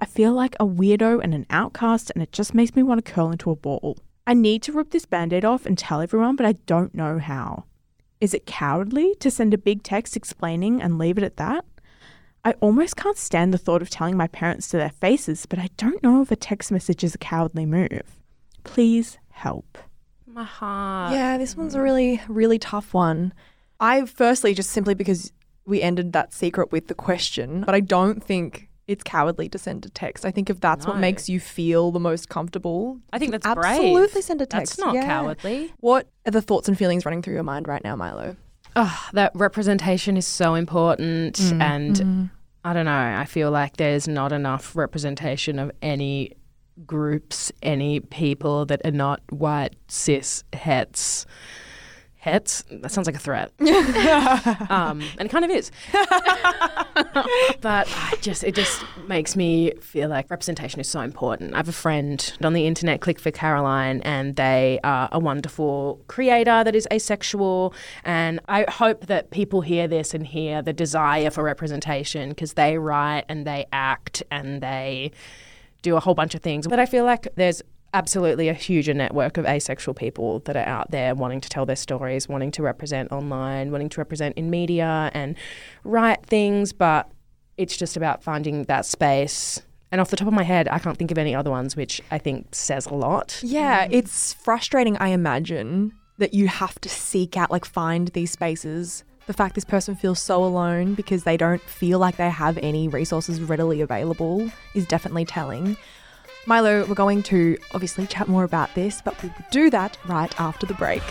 I 0.00 0.04
feel 0.04 0.32
like 0.32 0.54
a 0.60 0.66
weirdo 0.66 1.20
and 1.22 1.34
an 1.34 1.46
outcast, 1.50 2.12
and 2.14 2.22
it 2.22 2.30
just 2.30 2.54
makes 2.54 2.76
me 2.76 2.82
want 2.82 3.04
to 3.04 3.12
curl 3.12 3.32
into 3.32 3.50
a 3.50 3.56
ball. 3.56 3.98
I 4.26 4.34
need 4.34 4.62
to 4.64 4.72
rip 4.72 4.90
this 4.90 5.06
band 5.06 5.32
aid 5.32 5.44
off 5.44 5.66
and 5.66 5.76
tell 5.76 6.00
everyone, 6.00 6.36
but 6.36 6.46
I 6.46 6.52
don't 6.52 6.94
know 6.94 7.18
how. 7.18 7.64
Is 8.20 8.34
it 8.34 8.46
cowardly 8.46 9.14
to 9.20 9.30
send 9.30 9.54
a 9.54 9.58
big 9.58 9.82
text 9.82 10.16
explaining 10.16 10.82
and 10.82 10.98
leave 10.98 11.18
it 11.18 11.24
at 11.24 11.36
that? 11.36 11.64
I 12.44 12.52
almost 12.60 12.96
can't 12.96 13.16
stand 13.16 13.52
the 13.52 13.58
thought 13.58 13.82
of 13.82 13.90
telling 13.90 14.16
my 14.16 14.28
parents 14.28 14.68
to 14.68 14.76
their 14.76 14.90
faces, 14.90 15.46
but 15.46 15.58
I 15.58 15.70
don't 15.76 16.02
know 16.02 16.22
if 16.22 16.30
a 16.30 16.36
text 16.36 16.70
message 16.70 17.02
is 17.02 17.14
a 17.14 17.18
cowardly 17.18 17.66
move. 17.66 18.20
Please 18.64 19.18
help. 19.30 19.78
My 20.38 20.44
heart. 20.44 21.14
Yeah, 21.14 21.36
this 21.36 21.56
one's 21.56 21.74
a 21.74 21.82
really, 21.82 22.22
really 22.28 22.60
tough 22.60 22.94
one. 22.94 23.34
I 23.80 24.06
firstly 24.06 24.54
just 24.54 24.70
simply 24.70 24.94
because 24.94 25.32
we 25.66 25.82
ended 25.82 26.12
that 26.12 26.32
secret 26.32 26.70
with 26.70 26.86
the 26.86 26.94
question, 26.94 27.62
but 27.62 27.74
I 27.74 27.80
don't 27.80 28.22
think 28.22 28.68
it's 28.86 29.02
cowardly 29.02 29.48
to 29.48 29.58
send 29.58 29.84
a 29.84 29.88
text. 29.88 30.24
I 30.24 30.30
think 30.30 30.48
if 30.48 30.60
that's 30.60 30.86
what 30.86 30.98
makes 30.98 31.28
you 31.28 31.40
feel 31.40 31.90
the 31.90 31.98
most 31.98 32.28
comfortable, 32.28 33.00
I 33.12 33.18
think 33.18 33.32
that's 33.32 33.44
absolutely 33.44 34.12
brave. 34.12 34.24
send 34.24 34.40
a 34.40 34.46
text. 34.46 34.76
That's 34.76 34.78
not 34.78 34.94
yeah. 34.94 35.06
cowardly. 35.06 35.72
What 35.80 36.08
are 36.24 36.30
the 36.30 36.40
thoughts 36.40 36.68
and 36.68 36.78
feelings 36.78 37.04
running 37.04 37.20
through 37.20 37.34
your 37.34 37.42
mind 37.42 37.66
right 37.66 37.82
now, 37.82 37.96
Milo? 37.96 38.36
Oh, 38.76 39.08
that 39.14 39.32
representation 39.34 40.16
is 40.16 40.24
so 40.24 40.54
important. 40.54 41.34
Mm, 41.34 41.60
and 41.60 41.96
mm. 41.96 42.30
I 42.62 42.74
don't 42.74 42.84
know, 42.84 42.92
I 42.92 43.24
feel 43.24 43.50
like 43.50 43.76
there's 43.76 44.06
not 44.06 44.30
enough 44.30 44.76
representation 44.76 45.58
of 45.58 45.72
any 45.82 46.34
groups, 46.86 47.52
any 47.62 48.00
people 48.00 48.66
that 48.66 48.80
are 48.84 48.90
not 48.90 49.20
white, 49.30 49.76
cis, 49.88 50.44
hets. 50.52 51.26
Hets? 52.20 52.64
That 52.68 52.90
sounds 52.90 53.06
like 53.06 53.14
a 53.14 53.20
threat. 53.20 53.52
um, 54.70 55.00
and 55.18 55.20
it 55.20 55.30
kind 55.30 55.44
of 55.44 55.52
is. 55.52 55.70
but 57.60 57.88
I 57.88 58.14
just 58.20 58.42
it 58.42 58.56
just 58.56 58.84
makes 59.06 59.36
me 59.36 59.70
feel 59.80 60.08
like 60.08 60.28
representation 60.28 60.80
is 60.80 60.88
so 60.88 61.00
important. 61.00 61.54
I 61.54 61.58
have 61.58 61.68
a 61.68 61.72
friend 61.72 62.36
on 62.42 62.54
the 62.54 62.66
internet, 62.66 63.00
click 63.00 63.20
for 63.20 63.30
Caroline, 63.30 64.00
and 64.02 64.34
they 64.34 64.80
are 64.82 65.08
a 65.12 65.20
wonderful 65.20 66.02
creator 66.08 66.64
that 66.64 66.74
is 66.74 66.88
asexual. 66.92 67.72
And 68.02 68.40
I 68.48 68.66
hope 68.68 69.06
that 69.06 69.30
people 69.30 69.60
hear 69.60 69.86
this 69.86 70.12
and 70.12 70.26
hear 70.26 70.60
the 70.60 70.72
desire 70.72 71.30
for 71.30 71.44
representation 71.44 72.30
because 72.30 72.54
they 72.54 72.78
write 72.78 73.26
and 73.28 73.46
they 73.46 73.66
act 73.72 74.24
and 74.32 74.60
they 74.60 75.12
do 75.88 75.96
a 75.96 76.00
whole 76.00 76.14
bunch 76.14 76.34
of 76.34 76.42
things. 76.42 76.66
But 76.66 76.78
I 76.78 76.86
feel 76.86 77.04
like 77.04 77.28
there's 77.36 77.62
absolutely 77.94 78.48
a 78.48 78.54
huger 78.54 78.92
network 78.92 79.38
of 79.38 79.46
asexual 79.46 79.94
people 79.94 80.40
that 80.40 80.56
are 80.56 80.66
out 80.66 80.90
there 80.90 81.14
wanting 81.14 81.40
to 81.40 81.48
tell 81.48 81.64
their 81.64 81.76
stories, 81.76 82.28
wanting 82.28 82.50
to 82.50 82.62
represent 82.62 83.10
online, 83.10 83.72
wanting 83.72 83.88
to 83.88 84.00
represent 84.00 84.36
in 84.36 84.50
media 84.50 85.10
and 85.14 85.36
write 85.84 86.24
things, 86.26 86.72
but 86.72 87.10
it's 87.56 87.76
just 87.76 87.96
about 87.96 88.22
finding 88.22 88.64
that 88.64 88.84
space. 88.84 89.62
And 89.90 90.02
off 90.02 90.10
the 90.10 90.16
top 90.16 90.28
of 90.28 90.34
my 90.34 90.42
head, 90.42 90.68
I 90.68 90.78
can't 90.78 90.98
think 90.98 91.10
of 91.10 91.16
any 91.16 91.34
other 91.34 91.50
ones, 91.50 91.76
which 91.76 92.02
I 92.10 92.18
think 92.18 92.54
says 92.54 92.84
a 92.84 92.94
lot. 92.94 93.40
Yeah, 93.42 93.88
it's 93.90 94.34
frustrating, 94.34 94.98
I 94.98 95.08
imagine, 95.08 95.92
that 96.18 96.34
you 96.34 96.46
have 96.46 96.78
to 96.82 96.90
seek 96.90 97.38
out, 97.38 97.50
like, 97.50 97.64
find 97.64 98.08
these 98.08 98.30
spaces. 98.32 99.02
The 99.28 99.34
fact 99.34 99.54
this 99.54 99.64
person 99.66 99.94
feels 99.94 100.18
so 100.18 100.42
alone 100.42 100.94
because 100.94 101.24
they 101.24 101.36
don't 101.36 101.60
feel 101.60 101.98
like 101.98 102.16
they 102.16 102.30
have 102.30 102.56
any 102.62 102.88
resources 102.88 103.42
readily 103.42 103.82
available 103.82 104.50
is 104.74 104.86
definitely 104.86 105.26
telling. 105.26 105.76
Milo, 106.46 106.86
we're 106.86 106.94
going 106.94 107.22
to 107.24 107.58
obviously 107.74 108.06
chat 108.06 108.26
more 108.26 108.44
about 108.44 108.74
this, 108.74 109.02
but 109.02 109.22
we 109.22 109.28
will 109.28 109.44
do 109.50 109.68
that 109.68 109.98
right 110.06 110.40
after 110.40 110.64
the 110.64 110.72
break. 110.72 111.02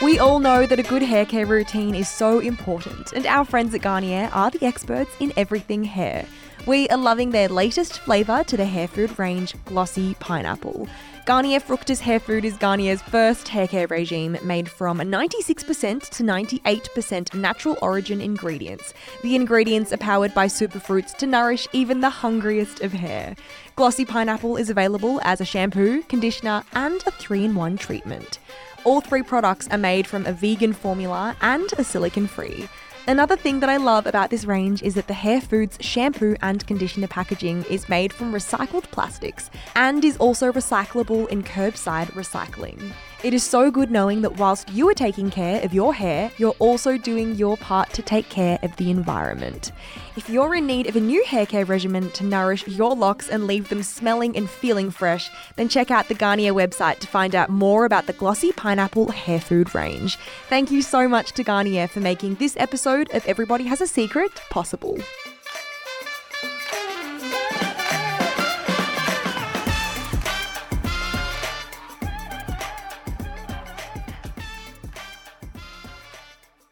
We 0.00 0.20
all 0.20 0.38
know 0.38 0.64
that 0.64 0.78
a 0.78 0.84
good 0.84 1.02
hair 1.02 1.26
care 1.26 1.46
routine 1.46 1.96
is 1.96 2.08
so 2.08 2.38
important, 2.38 3.12
and 3.14 3.26
our 3.26 3.44
friends 3.44 3.74
at 3.74 3.82
Garnier 3.82 4.30
are 4.32 4.52
the 4.52 4.64
experts 4.64 5.10
in 5.18 5.32
everything 5.36 5.82
hair. 5.82 6.24
We 6.66 6.86
are 6.90 6.98
loving 6.98 7.30
their 7.30 7.48
latest 7.48 8.00
flavour 8.00 8.44
to 8.44 8.56
the 8.56 8.66
hair 8.66 8.86
food 8.86 9.18
range, 9.18 9.54
Glossy 9.64 10.14
Pineapple. 10.20 10.88
Garnier 11.24 11.58
Fructis 11.58 12.00
Hair 12.00 12.20
Food 12.20 12.44
is 12.44 12.56
Garnier's 12.58 13.00
first 13.00 13.48
hair 13.48 13.66
care 13.66 13.86
regime 13.86 14.36
made 14.42 14.68
from 14.68 14.98
96% 14.98 16.08
to 16.10 16.22
98% 16.22 17.34
natural 17.34 17.78
origin 17.80 18.20
ingredients. 18.20 18.92
The 19.22 19.36
ingredients 19.36 19.92
are 19.92 19.98
powered 19.98 20.34
by 20.34 20.48
superfruits 20.48 21.16
to 21.16 21.26
nourish 21.26 21.66
even 21.72 22.00
the 22.00 22.10
hungriest 22.10 22.82
of 22.82 22.92
hair. 22.92 23.36
Glossy 23.74 24.04
Pineapple 24.04 24.58
is 24.58 24.68
available 24.68 25.18
as 25.24 25.40
a 25.40 25.46
shampoo, 25.46 26.02
conditioner, 26.02 26.62
and 26.74 27.02
a 27.06 27.10
3 27.10 27.46
in 27.46 27.54
1 27.54 27.78
treatment. 27.78 28.38
All 28.84 29.00
three 29.00 29.22
products 29.22 29.68
are 29.70 29.78
made 29.78 30.06
from 30.06 30.26
a 30.26 30.32
vegan 30.32 30.72
formula 30.72 31.36
and 31.40 31.68
are 31.78 31.84
silicone 31.84 32.26
free. 32.26 32.68
Another 33.06 33.36
thing 33.36 33.60
that 33.60 33.70
I 33.70 33.78
love 33.78 34.06
about 34.06 34.30
this 34.30 34.44
range 34.44 34.82
is 34.82 34.94
that 34.94 35.08
the 35.08 35.14
Hair 35.14 35.40
Foods 35.40 35.78
shampoo 35.80 36.36
and 36.42 36.66
conditioner 36.66 37.08
packaging 37.08 37.64
is 37.64 37.88
made 37.88 38.12
from 38.12 38.32
recycled 38.32 38.84
plastics 38.90 39.50
and 39.74 40.04
is 40.04 40.16
also 40.18 40.52
recyclable 40.52 41.26
in 41.28 41.42
curbside 41.42 42.12
recycling. 42.12 42.92
It 43.22 43.34
is 43.34 43.42
so 43.42 43.70
good 43.70 43.90
knowing 43.90 44.22
that 44.22 44.38
whilst 44.38 44.70
you 44.70 44.88
are 44.88 44.94
taking 44.94 45.28
care 45.28 45.62
of 45.62 45.74
your 45.74 45.92
hair, 45.92 46.30
you're 46.38 46.54
also 46.58 46.96
doing 46.96 47.34
your 47.34 47.58
part 47.58 47.92
to 47.92 48.00
take 48.00 48.26
care 48.30 48.58
of 48.62 48.74
the 48.76 48.90
environment. 48.90 49.72
If 50.16 50.30
you're 50.30 50.54
in 50.54 50.66
need 50.66 50.86
of 50.86 50.96
a 50.96 51.00
new 51.00 51.22
hair 51.26 51.44
care 51.44 51.66
regimen 51.66 52.10
to 52.12 52.24
nourish 52.24 52.66
your 52.66 52.94
locks 52.96 53.28
and 53.28 53.46
leave 53.46 53.68
them 53.68 53.82
smelling 53.82 54.38
and 54.38 54.48
feeling 54.48 54.90
fresh, 54.90 55.30
then 55.56 55.68
check 55.68 55.90
out 55.90 56.08
the 56.08 56.14
Garnier 56.14 56.54
website 56.54 56.98
to 57.00 57.06
find 57.06 57.34
out 57.34 57.50
more 57.50 57.84
about 57.84 58.06
the 58.06 58.14
glossy 58.14 58.52
pineapple 58.52 59.10
hair 59.10 59.38
food 59.38 59.74
range. 59.74 60.16
Thank 60.48 60.70
you 60.70 60.80
so 60.80 61.06
much 61.06 61.32
to 61.32 61.44
Garnier 61.44 61.88
for 61.88 62.00
making 62.00 62.36
this 62.36 62.56
episode 62.56 63.10
of 63.12 63.26
Everybody 63.26 63.64
Has 63.64 63.82
a 63.82 63.86
Secret 63.86 64.32
possible. 64.48 64.98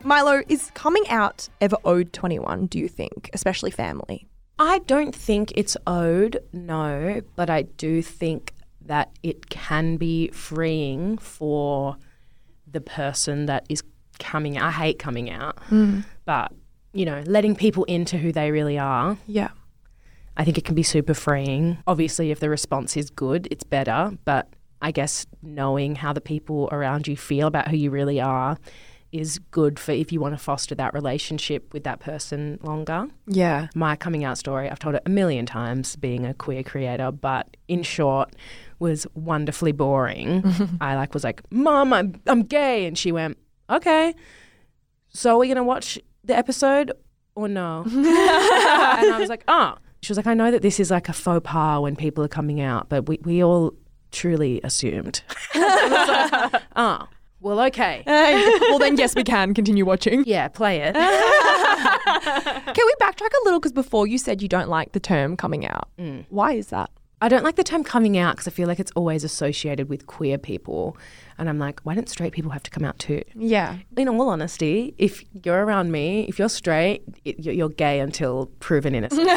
Milo, 0.08 0.42
is 0.48 0.70
coming 0.72 1.06
out 1.10 1.50
ever 1.60 1.76
owed 1.84 2.14
to 2.14 2.24
anyone, 2.24 2.64
do 2.64 2.78
you 2.78 2.88
think, 2.88 3.28
especially 3.34 3.70
family? 3.70 4.26
I 4.58 4.78
don't 4.80 5.14
think 5.14 5.52
it's 5.54 5.76
owed, 5.86 6.38
no, 6.50 7.20
but 7.36 7.50
I 7.50 7.62
do 7.62 8.00
think 8.00 8.54
that 8.86 9.10
it 9.22 9.50
can 9.50 9.98
be 9.98 10.28
freeing 10.28 11.18
for 11.18 11.98
the 12.66 12.80
person 12.80 13.44
that 13.46 13.66
is 13.68 13.82
coming 14.18 14.56
out. 14.56 14.68
I 14.68 14.70
hate 14.70 14.98
coming 14.98 15.28
out, 15.28 15.62
hmm. 15.64 16.00
but 16.24 16.52
you 16.94 17.04
know, 17.04 17.22
letting 17.26 17.54
people 17.54 17.84
into 17.84 18.16
who 18.16 18.32
they 18.32 18.50
really 18.50 18.78
are. 18.78 19.18
Yeah. 19.26 19.50
I 20.38 20.44
think 20.44 20.56
it 20.56 20.64
can 20.64 20.74
be 20.74 20.82
super 20.82 21.12
freeing. 21.12 21.76
Obviously, 21.86 22.30
if 22.30 22.40
the 22.40 22.48
response 22.48 22.96
is 22.96 23.10
good, 23.10 23.46
it's 23.50 23.62
better, 23.62 24.16
but 24.24 24.48
I 24.80 24.90
guess 24.90 25.26
knowing 25.42 25.96
how 25.96 26.14
the 26.14 26.22
people 26.22 26.70
around 26.72 27.06
you 27.06 27.16
feel 27.16 27.46
about 27.46 27.68
who 27.68 27.76
you 27.76 27.90
really 27.90 28.22
are 28.22 28.56
is 29.12 29.38
good 29.50 29.78
for 29.78 29.92
if 29.92 30.12
you 30.12 30.20
want 30.20 30.34
to 30.34 30.38
foster 30.38 30.74
that 30.74 30.92
relationship 30.92 31.72
with 31.72 31.84
that 31.84 31.98
person 32.00 32.58
longer 32.62 33.06
Yeah. 33.26 33.68
my 33.74 33.96
coming 33.96 34.22
out 34.24 34.36
story, 34.38 34.68
I've 34.68 34.78
told 34.78 34.94
it 34.96 35.02
a 35.06 35.10
million 35.10 35.46
times 35.46 35.96
being 35.96 36.26
a 36.26 36.34
queer 36.34 36.62
creator, 36.62 37.10
but 37.10 37.56
in 37.68 37.82
short, 37.82 38.34
was 38.78 39.06
wonderfully 39.14 39.72
boring. 39.72 40.42
I 40.80 40.94
like 40.94 41.14
was 41.14 41.24
like, 41.24 41.42
Mom, 41.50 41.92
I'm 41.92 42.20
I'm 42.26 42.42
gay 42.42 42.86
and 42.86 42.96
she 42.98 43.10
went, 43.12 43.38
Okay. 43.70 44.14
So 45.08 45.34
are 45.36 45.38
we 45.38 45.48
gonna 45.48 45.64
watch 45.64 45.98
the 46.24 46.36
episode 46.36 46.92
or 47.34 47.48
no? 47.48 47.84
and 47.86 48.06
I 48.06 49.16
was 49.18 49.28
like, 49.28 49.44
Oh. 49.48 49.76
She 50.00 50.12
was 50.12 50.16
like, 50.16 50.28
I 50.28 50.34
know 50.34 50.52
that 50.52 50.62
this 50.62 50.78
is 50.78 50.92
like 50.92 51.08
a 51.08 51.12
faux 51.12 51.40
pas 51.44 51.80
when 51.80 51.96
people 51.96 52.22
are 52.22 52.28
coming 52.28 52.60
out, 52.60 52.88
but 52.88 53.08
we, 53.08 53.18
we 53.24 53.42
all 53.42 53.72
truly 54.12 54.60
assumed. 54.62 55.22
Was 55.56 56.08
like, 56.52 56.62
oh. 56.76 57.08
Well, 57.40 57.60
okay. 57.66 58.02
well, 58.06 58.78
then, 58.78 58.96
yes, 58.96 59.14
we 59.14 59.24
can 59.24 59.54
continue 59.54 59.84
watching. 59.84 60.24
Yeah, 60.26 60.48
play 60.48 60.80
it. 60.82 60.94
Can 62.74 62.86
we 62.86 62.94
backtrack 63.00 63.30
a 63.30 63.44
little? 63.44 63.60
Because 63.60 63.72
before 63.72 64.06
you 64.06 64.18
said 64.18 64.42
you 64.42 64.48
don't 64.48 64.68
like 64.68 64.92
the 64.92 65.00
term 65.00 65.36
coming 65.36 65.66
out. 65.66 65.88
Mm. 65.98 66.26
Why 66.28 66.52
is 66.52 66.68
that? 66.68 66.90
I 67.20 67.28
don't 67.28 67.42
like 67.42 67.56
the 67.56 67.64
term 67.64 67.82
coming 67.82 68.16
out 68.16 68.36
because 68.36 68.46
I 68.46 68.52
feel 68.52 68.68
like 68.68 68.78
it's 68.78 68.92
always 68.92 69.24
associated 69.24 69.88
with 69.88 70.06
queer 70.06 70.38
people. 70.38 70.96
And 71.36 71.48
I'm 71.48 71.58
like, 71.58 71.80
why 71.80 71.94
don't 71.94 72.08
straight 72.08 72.32
people 72.32 72.52
have 72.52 72.62
to 72.62 72.70
come 72.70 72.84
out 72.84 72.98
too? 72.98 73.22
Yeah. 73.34 73.78
In 73.96 74.08
all 74.08 74.28
honesty, 74.28 74.94
if 74.98 75.24
you're 75.44 75.64
around 75.64 75.90
me, 75.90 76.26
if 76.28 76.38
you're 76.38 76.48
straight, 76.48 77.02
it, 77.24 77.40
you're, 77.40 77.54
you're 77.54 77.68
gay 77.70 77.98
until 77.98 78.46
proven 78.60 78.94
innocent. 78.94 79.28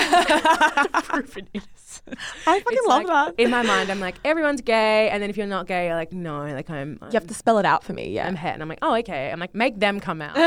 proven 1.03 1.50
innocent. 1.53 1.81
I 2.48 2.60
fucking 2.60 2.77
It's 2.77 2.88
love 2.88 3.03
like, 3.05 3.36
that. 3.36 3.43
In 3.43 3.50
my 3.51 3.62
mind, 3.63 3.89
I'm 3.89 4.00
like, 4.00 4.15
everyone's 4.24 4.62
gay. 4.62 5.10
And 5.10 5.21
then 5.21 5.29
if 5.29 5.38
you're 5.38 5.48
not 5.48 5.67
gay, 5.67 5.88
you're 5.88 5.95
like, 5.95 6.13
no, 6.13 6.45
like 6.45 6.69
I'm, 6.69 7.00
You 7.03 7.13
have 7.13 7.27
to 7.27 7.33
spell 7.33 7.57
it 7.57 7.65
out 7.65 7.83
for 7.83 7.93
me. 7.93 8.10
Yeah. 8.12 8.27
I'm 8.27 8.36
het. 8.36 8.53
And 8.53 8.62
I'm 8.62 8.69
like, 8.69 8.79
oh, 8.81 8.95
okay. 8.98 9.31
I'm 9.31 9.39
like, 9.39 9.53
make 9.55 9.79
them 9.79 10.00
come 10.00 10.21
out. 10.21 10.33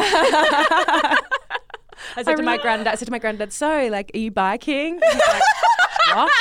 I 2.16 2.22
said 2.22 2.36
to 2.36 2.42
my 2.42 2.58
granddad, 2.58 2.86
I 2.88 2.94
said 2.96 3.06
to 3.06 3.10
my 3.12 3.18
granddad, 3.18 3.52
so 3.52 3.88
like, 3.90 4.10
are 4.14 4.18
you 4.18 4.30
biking? 4.30 4.94
He's 5.02 5.14
like, 5.14 5.42
what? 6.14 6.32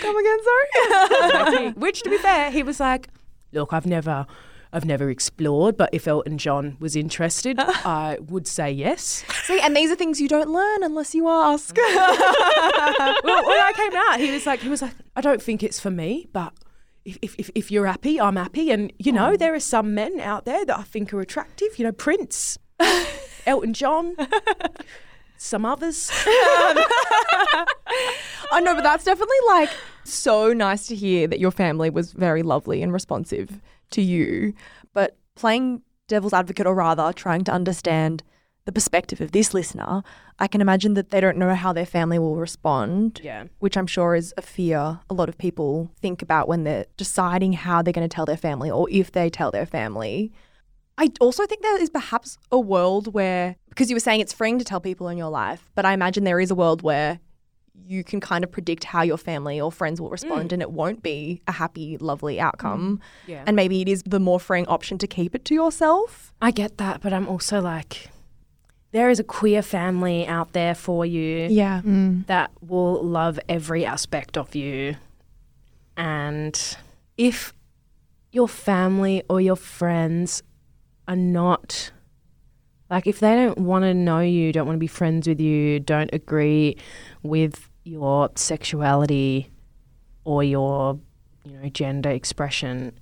Come 0.00 0.16
again, 0.16 0.38
sorry. 0.44 1.70
Which, 1.72 2.02
to 2.02 2.10
be 2.10 2.18
fair, 2.18 2.50
he 2.50 2.62
was 2.62 2.80
like, 2.80 3.08
"Look, 3.52 3.72
I've 3.72 3.86
never, 3.86 4.26
I've 4.72 4.84
never 4.84 5.10
explored, 5.10 5.76
but 5.76 5.90
if 5.92 6.08
Elton 6.08 6.38
John 6.38 6.76
was 6.80 6.96
interested, 6.96 7.58
I 7.60 8.18
would 8.20 8.46
say 8.46 8.70
yes." 8.70 9.24
See, 9.44 9.60
and 9.60 9.76
these 9.76 9.90
are 9.90 9.96
things 9.96 10.20
you 10.20 10.28
don't 10.28 10.50
learn 10.50 10.82
unless 10.82 11.14
you 11.14 11.28
ask. 11.28 11.76
well, 11.76 11.96
when 13.22 13.60
I 13.60 13.72
came 13.74 13.94
out, 13.94 14.20
he 14.20 14.30
was 14.30 14.46
like, 14.46 14.60
he 14.60 14.68
was 14.68 14.82
like, 14.82 14.94
"I 15.14 15.20
don't 15.20 15.42
think 15.42 15.62
it's 15.62 15.80
for 15.80 15.90
me, 15.90 16.28
but." 16.32 16.52
If, 17.04 17.18
if, 17.20 17.34
if, 17.36 17.50
if 17.56 17.72
you're 17.72 17.86
happy, 17.86 18.20
I'm 18.20 18.36
happy. 18.36 18.70
And, 18.70 18.92
you 18.96 19.10
know, 19.10 19.32
oh. 19.32 19.36
there 19.36 19.52
are 19.56 19.58
some 19.58 19.92
men 19.92 20.20
out 20.20 20.44
there 20.44 20.64
that 20.64 20.78
I 20.78 20.82
think 20.82 21.12
are 21.12 21.20
attractive. 21.20 21.76
You 21.76 21.86
know, 21.86 21.90
Prince, 21.90 22.58
Elton 23.44 23.74
John, 23.74 24.14
some 25.36 25.64
others. 25.64 26.12
I 28.52 28.60
know, 28.62 28.76
but 28.76 28.84
that's 28.84 29.02
definitely 29.02 29.36
like 29.48 29.70
so 30.04 30.52
nice 30.52 30.86
to 30.86 30.94
hear 30.94 31.26
that 31.26 31.40
your 31.40 31.50
family 31.50 31.90
was 31.90 32.12
very 32.12 32.44
lovely 32.44 32.82
and 32.82 32.92
responsive 32.92 33.60
to 33.92 34.02
you. 34.02 34.54
But 34.92 35.16
playing 35.34 35.82
devil's 36.08 36.32
advocate, 36.32 36.66
or 36.66 36.74
rather 36.74 37.12
trying 37.12 37.44
to 37.44 37.52
understand 37.52 38.22
the 38.64 38.72
perspective 38.72 39.20
of 39.20 39.32
this 39.32 39.52
listener, 39.52 40.02
I 40.38 40.46
can 40.46 40.60
imagine 40.60 40.94
that 40.94 41.10
they 41.10 41.20
don't 41.20 41.36
know 41.36 41.54
how 41.54 41.72
their 41.72 41.86
family 41.86 42.18
will 42.18 42.36
respond. 42.36 43.20
Yeah. 43.22 43.44
Which 43.58 43.76
I'm 43.76 43.86
sure 43.86 44.14
is 44.14 44.32
a 44.36 44.42
fear 44.42 45.00
a 45.10 45.14
lot 45.14 45.28
of 45.28 45.36
people 45.36 45.90
think 46.00 46.22
about 46.22 46.48
when 46.48 46.64
they're 46.64 46.86
deciding 46.96 47.54
how 47.54 47.82
they're 47.82 47.92
going 47.92 48.08
to 48.08 48.14
tell 48.14 48.26
their 48.26 48.36
family 48.36 48.70
or 48.70 48.88
if 48.90 49.12
they 49.12 49.30
tell 49.30 49.50
their 49.50 49.66
family. 49.66 50.32
I 50.98 51.08
also 51.20 51.46
think 51.46 51.62
there 51.62 51.80
is 51.80 51.90
perhaps 51.90 52.38
a 52.52 52.60
world 52.60 53.12
where, 53.12 53.56
because 53.70 53.90
you 53.90 53.96
were 53.96 54.00
saying 54.00 54.20
it's 54.20 54.32
freeing 54.32 54.58
to 54.58 54.64
tell 54.64 54.80
people 54.80 55.08
in 55.08 55.18
your 55.18 55.30
life, 55.30 55.70
but 55.74 55.84
I 55.84 55.94
imagine 55.94 56.24
there 56.24 56.38
is 56.38 56.50
a 56.50 56.54
world 56.54 56.82
where 56.82 57.18
you 57.74 58.04
can 58.04 58.20
kind 58.20 58.44
of 58.44 58.50
predict 58.50 58.84
how 58.84 59.02
your 59.02 59.16
family 59.16 59.60
or 59.60 59.72
friends 59.72 60.00
will 60.00 60.10
respond 60.10 60.50
mm. 60.50 60.52
and 60.52 60.62
it 60.62 60.70
won't 60.72 61.02
be 61.02 61.42
a 61.46 61.52
happy, 61.52 61.96
lovely 61.98 62.40
outcome. 62.40 62.98
Mm. 62.98 63.28
Yeah. 63.28 63.44
And 63.46 63.56
maybe 63.56 63.80
it 63.80 63.88
is 63.88 64.02
the 64.04 64.20
more 64.20 64.38
freeing 64.38 64.66
option 64.66 64.98
to 64.98 65.06
keep 65.06 65.34
it 65.34 65.44
to 65.46 65.54
yourself. 65.54 66.32
I 66.40 66.50
get 66.50 66.78
that, 66.78 67.00
but 67.00 67.12
I'm 67.12 67.28
also 67.28 67.60
like, 67.60 68.10
there 68.92 69.08
is 69.10 69.18
a 69.18 69.24
queer 69.24 69.62
family 69.62 70.26
out 70.26 70.52
there 70.52 70.74
for 70.74 71.06
you. 71.06 71.48
Yeah. 71.50 71.80
Mm. 71.82 72.26
that 72.26 72.50
will 72.60 73.02
love 73.02 73.40
every 73.48 73.84
aspect 73.84 74.36
of 74.36 74.54
you. 74.54 74.96
And 75.96 76.76
if 77.16 77.52
your 78.32 78.48
family 78.48 79.22
or 79.28 79.40
your 79.40 79.56
friends 79.56 80.42
are 81.06 81.16
not 81.16 81.90
like 82.92 83.06
if 83.06 83.20
they 83.20 83.34
don't 83.34 83.56
want 83.56 83.84
to 83.84 83.94
know 83.94 84.20
you, 84.20 84.52
don't 84.52 84.66
want 84.66 84.76
to 84.76 84.80
be 84.80 84.86
friends 84.86 85.26
with 85.26 85.40
you, 85.40 85.80
don't 85.80 86.10
agree 86.12 86.76
with 87.22 87.70
your 87.84 88.30
sexuality 88.34 89.50
or 90.24 90.44
your 90.44 91.00
you 91.44 91.56
know 91.56 91.70
gender 91.70 92.10
expression, 92.10 92.92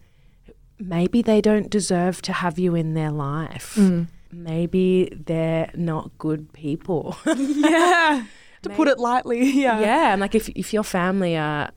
maybe 0.79 1.23
they 1.23 1.41
don't 1.41 1.69
deserve 1.69 2.23
to 2.23 2.33
have 2.33 2.57
you 2.57 2.77
in 2.77 2.95
their 2.95 3.11
life. 3.11 3.75
Mm. 3.75 4.07
Maybe 4.31 5.13
they're 5.27 5.73
not 5.75 6.17
good 6.19 6.53
people. 6.53 7.17
Yeah. 7.27 8.27
to 8.63 8.71
put 8.71 8.87
it 8.87 8.99
lightly. 9.01 9.41
Yeah. 9.65 9.81
Yeah, 9.81 10.13
and 10.13 10.21
like 10.21 10.37
if 10.37 10.49
if 10.51 10.73
your 10.73 10.85
family 10.85 11.37
are 11.37 11.73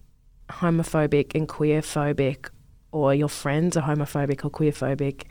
homophobic 0.49 1.33
and 1.33 1.47
queerphobic, 1.49 2.49
or 2.91 3.15
your 3.15 3.29
friends 3.29 3.75
are 3.75 3.81
homophobic 3.91 4.45
or 4.45 4.51
queerphobic, 4.51 5.23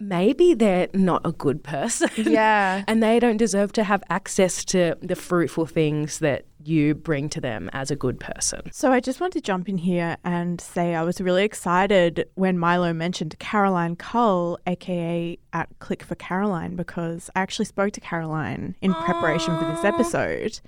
maybe 0.00 0.54
they're 0.54 0.88
not 0.94 1.22
a 1.24 1.32
good 1.32 1.62
person. 1.62 2.08
Yeah. 2.16 2.84
and 2.86 3.02
they 3.02 3.18
don't 3.18 3.36
deserve 3.36 3.72
to 3.72 3.84
have 3.84 4.02
access 4.10 4.64
to 4.66 4.96
the 5.00 5.16
fruitful 5.16 5.66
things 5.66 6.18
that 6.18 6.44
you 6.62 6.94
bring 6.94 7.28
to 7.30 7.40
them 7.40 7.70
as 7.72 7.90
a 7.90 7.96
good 7.96 8.20
person. 8.20 8.60
So 8.72 8.92
I 8.92 9.00
just 9.00 9.20
want 9.20 9.32
to 9.34 9.40
jump 9.40 9.68
in 9.68 9.78
here 9.78 10.16
and 10.24 10.60
say 10.60 10.94
I 10.94 11.02
was 11.02 11.20
really 11.20 11.44
excited 11.44 12.28
when 12.34 12.58
Milo 12.58 12.92
mentioned 12.92 13.38
Caroline 13.38 13.96
Cole, 13.96 14.58
aka 14.66 15.38
at 15.52 15.68
Click 15.78 16.02
for 16.02 16.14
Caroline, 16.16 16.76
because 16.76 17.30
I 17.34 17.40
actually 17.40 17.64
spoke 17.66 17.92
to 17.92 18.00
Caroline 18.00 18.74
in 18.82 18.92
preparation 18.92 19.56
for 19.58 19.64
this 19.64 19.84
episode. 19.84 20.60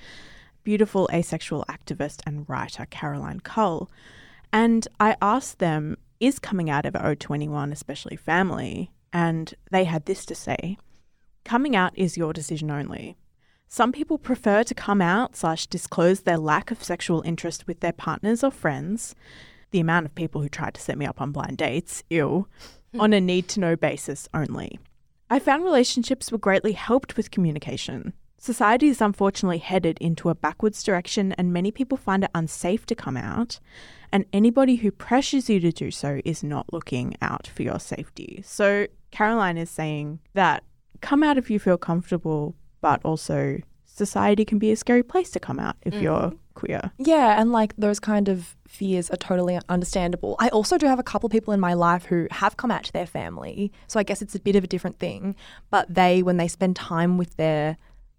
Beautiful 0.62 1.08
asexual 1.12 1.64
activist 1.68 2.20
and 2.26 2.48
writer 2.48 2.86
Caroline 2.90 3.40
Cole. 3.40 3.90
And 4.52 4.86
I 5.00 5.16
asked 5.20 5.58
them, 5.58 5.96
is 6.20 6.38
coming 6.38 6.68
out 6.70 6.86
of 6.86 6.94
owed 6.96 7.20
to 7.20 7.34
anyone, 7.34 7.72
especially 7.72 8.16
family? 8.16 8.90
And 9.12 9.54
they 9.70 9.84
had 9.84 10.06
this 10.06 10.24
to 10.26 10.34
say 10.34 10.78
Coming 11.44 11.74
out 11.74 11.92
is 11.96 12.16
your 12.16 12.32
decision 12.32 12.70
only. 12.70 13.16
Some 13.66 13.92
people 13.92 14.18
prefer 14.18 14.64
to 14.64 14.74
come 14.74 15.00
out 15.00 15.36
slash 15.36 15.66
disclose 15.66 16.20
their 16.20 16.38
lack 16.38 16.70
of 16.70 16.82
sexual 16.82 17.22
interest 17.22 17.66
with 17.66 17.80
their 17.80 17.92
partners 17.92 18.42
or 18.42 18.50
friends. 18.50 19.14
The 19.70 19.80
amount 19.80 20.06
of 20.06 20.14
people 20.14 20.42
who 20.42 20.48
tried 20.48 20.74
to 20.74 20.80
set 20.80 20.98
me 20.98 21.06
up 21.06 21.20
on 21.20 21.30
blind 21.30 21.58
dates, 21.58 22.02
ew, 22.10 22.48
hmm. 22.92 23.00
on 23.00 23.12
a 23.12 23.20
need 23.20 23.48
to 23.48 23.60
know 23.60 23.76
basis 23.76 24.28
only. 24.34 24.80
I 25.30 25.38
found 25.38 25.62
relationships 25.62 26.32
were 26.32 26.38
greatly 26.38 26.72
helped 26.72 27.16
with 27.16 27.30
communication. 27.30 28.12
Society 28.36 28.88
is 28.88 29.00
unfortunately 29.00 29.58
headed 29.58 29.98
into 30.00 30.30
a 30.30 30.34
backwards 30.34 30.82
direction, 30.82 31.32
and 31.34 31.52
many 31.52 31.70
people 31.70 31.96
find 31.96 32.24
it 32.24 32.30
unsafe 32.34 32.86
to 32.86 32.94
come 32.94 33.16
out. 33.16 33.60
And 34.10 34.24
anybody 34.32 34.76
who 34.76 34.90
pressures 34.90 35.48
you 35.48 35.60
to 35.60 35.70
do 35.70 35.90
so 35.90 36.20
is 36.24 36.42
not 36.42 36.72
looking 36.72 37.14
out 37.22 37.46
for 37.46 37.62
your 37.62 37.78
safety. 37.78 38.42
So, 38.44 38.86
Caroline 39.10 39.58
is 39.58 39.70
saying 39.70 40.20
that 40.34 40.64
come 41.00 41.22
out 41.22 41.38
if 41.38 41.50
you 41.50 41.58
feel 41.58 41.78
comfortable, 41.78 42.54
but 42.80 43.00
also 43.04 43.60
society 43.84 44.44
can 44.44 44.58
be 44.58 44.70
a 44.70 44.76
scary 44.76 45.02
place 45.02 45.30
to 45.30 45.40
come 45.40 45.58
out 45.58 45.76
if 45.82 45.94
mm. 45.94 46.02
you're 46.02 46.32
queer. 46.54 46.92
Yeah, 46.98 47.40
and 47.40 47.52
like 47.52 47.74
those 47.76 48.00
kind 48.00 48.28
of 48.28 48.56
fears 48.66 49.10
are 49.10 49.16
totally 49.16 49.58
understandable. 49.68 50.36
I 50.38 50.48
also 50.48 50.78
do 50.78 50.86
have 50.86 50.98
a 50.98 51.02
couple 51.02 51.26
of 51.26 51.32
people 51.32 51.52
in 51.54 51.60
my 51.60 51.74
life 51.74 52.04
who 52.04 52.28
have 52.30 52.56
come 52.56 52.70
out 52.70 52.84
to 52.84 52.92
their 52.92 53.06
family. 53.06 53.72
So 53.88 53.98
I 53.98 54.02
guess 54.02 54.22
it's 54.22 54.34
a 54.34 54.40
bit 54.40 54.56
of 54.56 54.64
a 54.64 54.66
different 54.66 54.98
thing. 54.98 55.34
But 55.70 55.92
they, 55.92 56.22
when 56.22 56.36
they 56.36 56.48
spend 56.48 56.76
time 56.76 57.18
with 57.18 57.36
their 57.36 57.76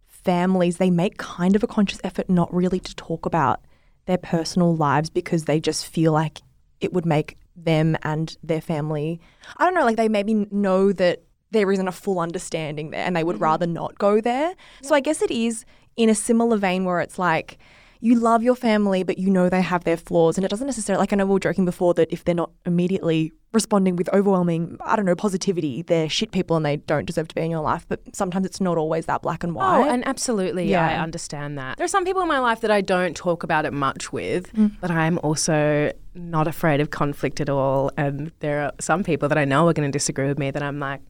families, 0.08 0.78
they 0.78 0.90
make 0.90 1.18
kind 1.18 1.56
of 1.56 1.64
a 1.64 1.68
conscious 1.68 2.00
effort 2.04 2.30
not 2.30 2.54
really 2.54 2.80
to 2.80 2.96
talk 2.96 3.26
about 3.26 3.62
their 4.06 4.18
personal 4.18 4.76
lives 4.76 5.10
because 5.10 5.46
they 5.46 5.60
just 5.60 5.86
feel 5.86 6.12
like 6.12 6.42
it 6.80 6.92
would 6.94 7.06
make 7.06 7.38
them 7.56 7.98
and 8.04 8.38
their 8.44 8.62
family, 8.62 9.20
I 9.58 9.66
don't 9.66 9.74
know, 9.74 9.86
like 9.86 9.98
they 9.98 10.10
maybe 10.10 10.48
know 10.52 10.92
that 10.94 11.24
there 11.52 11.72
isn't 11.72 11.88
a 11.88 11.92
full 11.92 12.20
understanding 12.20 12.92
there 12.92 13.06
and 13.06 13.16
they 13.16 13.24
would 13.24 13.36
mm-hmm. 13.36 13.44
rather 13.44 13.68
not 13.68 13.98
go 13.98 14.22
there. 14.22 14.56
So 14.82 14.96
I 14.96 15.00
guess 15.00 15.22
it 15.22 15.32
is 15.32 15.66
in 15.98 16.10
a 16.10 16.16
similar 16.16 16.58
vein 16.58 16.86
where 16.86 17.00
it's 17.00 17.20
like 17.20 17.58
you 18.02 18.16
love 18.16 18.42
your 18.42 18.56
family, 18.56 19.04
but 19.04 19.20
you 19.20 19.30
know 19.30 19.48
they 19.48 19.62
have 19.62 19.84
their 19.84 19.96
flaws. 19.96 20.38
And 20.38 20.44
it 20.44 20.50
doesn't 20.50 20.66
necessarily, 20.66 21.00
like 21.00 21.14
I 21.14 21.16
know 21.16 21.26
we 21.26 21.34
were 21.34 21.40
joking 21.40 21.66
before 21.66 21.94
that 21.94 22.12
if 22.12 22.26
they're 22.26 22.36
not 22.36 22.52
immediately 22.66 23.32
responding 23.54 23.96
with 23.96 24.12
overwhelming, 24.14 24.78
I 24.82 24.96
don't 24.96 25.06
know, 25.06 25.16
positivity, 25.16 25.84
they're 25.84 26.10
shit 26.10 26.32
people 26.32 26.56
and 26.56 26.66
they 26.66 26.78
don't 26.78 27.06
deserve 27.06 27.28
to 27.28 27.36
be 27.36 27.42
in 27.42 27.52
your 27.52 27.62
life. 27.62 27.86
But 27.88 28.02
sometimes 28.16 28.46
it's 28.46 28.60
not 28.60 28.78
always 28.78 29.06
that 29.06 29.22
black 29.22 29.44
and 29.44 29.54
oh, 29.54 29.60
white. 29.60 29.88
Oh, 29.88 29.90
and 29.90 30.06
absolutely, 30.08 30.70
Yeah. 30.70 30.88
I 30.88 30.96
understand 30.96 31.58
that. 31.60 31.78
There 31.78 31.86
are 31.86 31.90
some 31.90 32.04
people 32.04 32.24
in 32.24 32.28
my 32.28 32.40
life 32.40 32.62
that 32.62 32.72
I 32.72 32.82
don't 32.82 33.16
talk 33.16 33.44
about 33.44 33.66
it 33.66 33.74
much 33.74 34.12
with, 34.12 34.52
mm. 34.54 34.72
but 34.82 34.90
I'm 34.90 35.20
also 35.20 35.92
not 36.16 36.48
afraid 36.48 36.82
of 36.82 36.90
conflict 36.90 37.40
at 37.40 37.50
all. 37.50 37.92
And 37.98 38.32
there 38.40 38.64
are 38.64 38.74
some 38.80 39.04
people 39.04 39.30
that 39.30 39.38
I 39.38 39.46
know 39.46 39.68
are 39.68 39.74
going 39.74 39.90
to 39.90 39.96
disagree 39.96 40.28
with 40.28 40.40
me 40.40 40.50
that 40.50 40.64
I'm 40.64 40.80
like, 40.80 41.02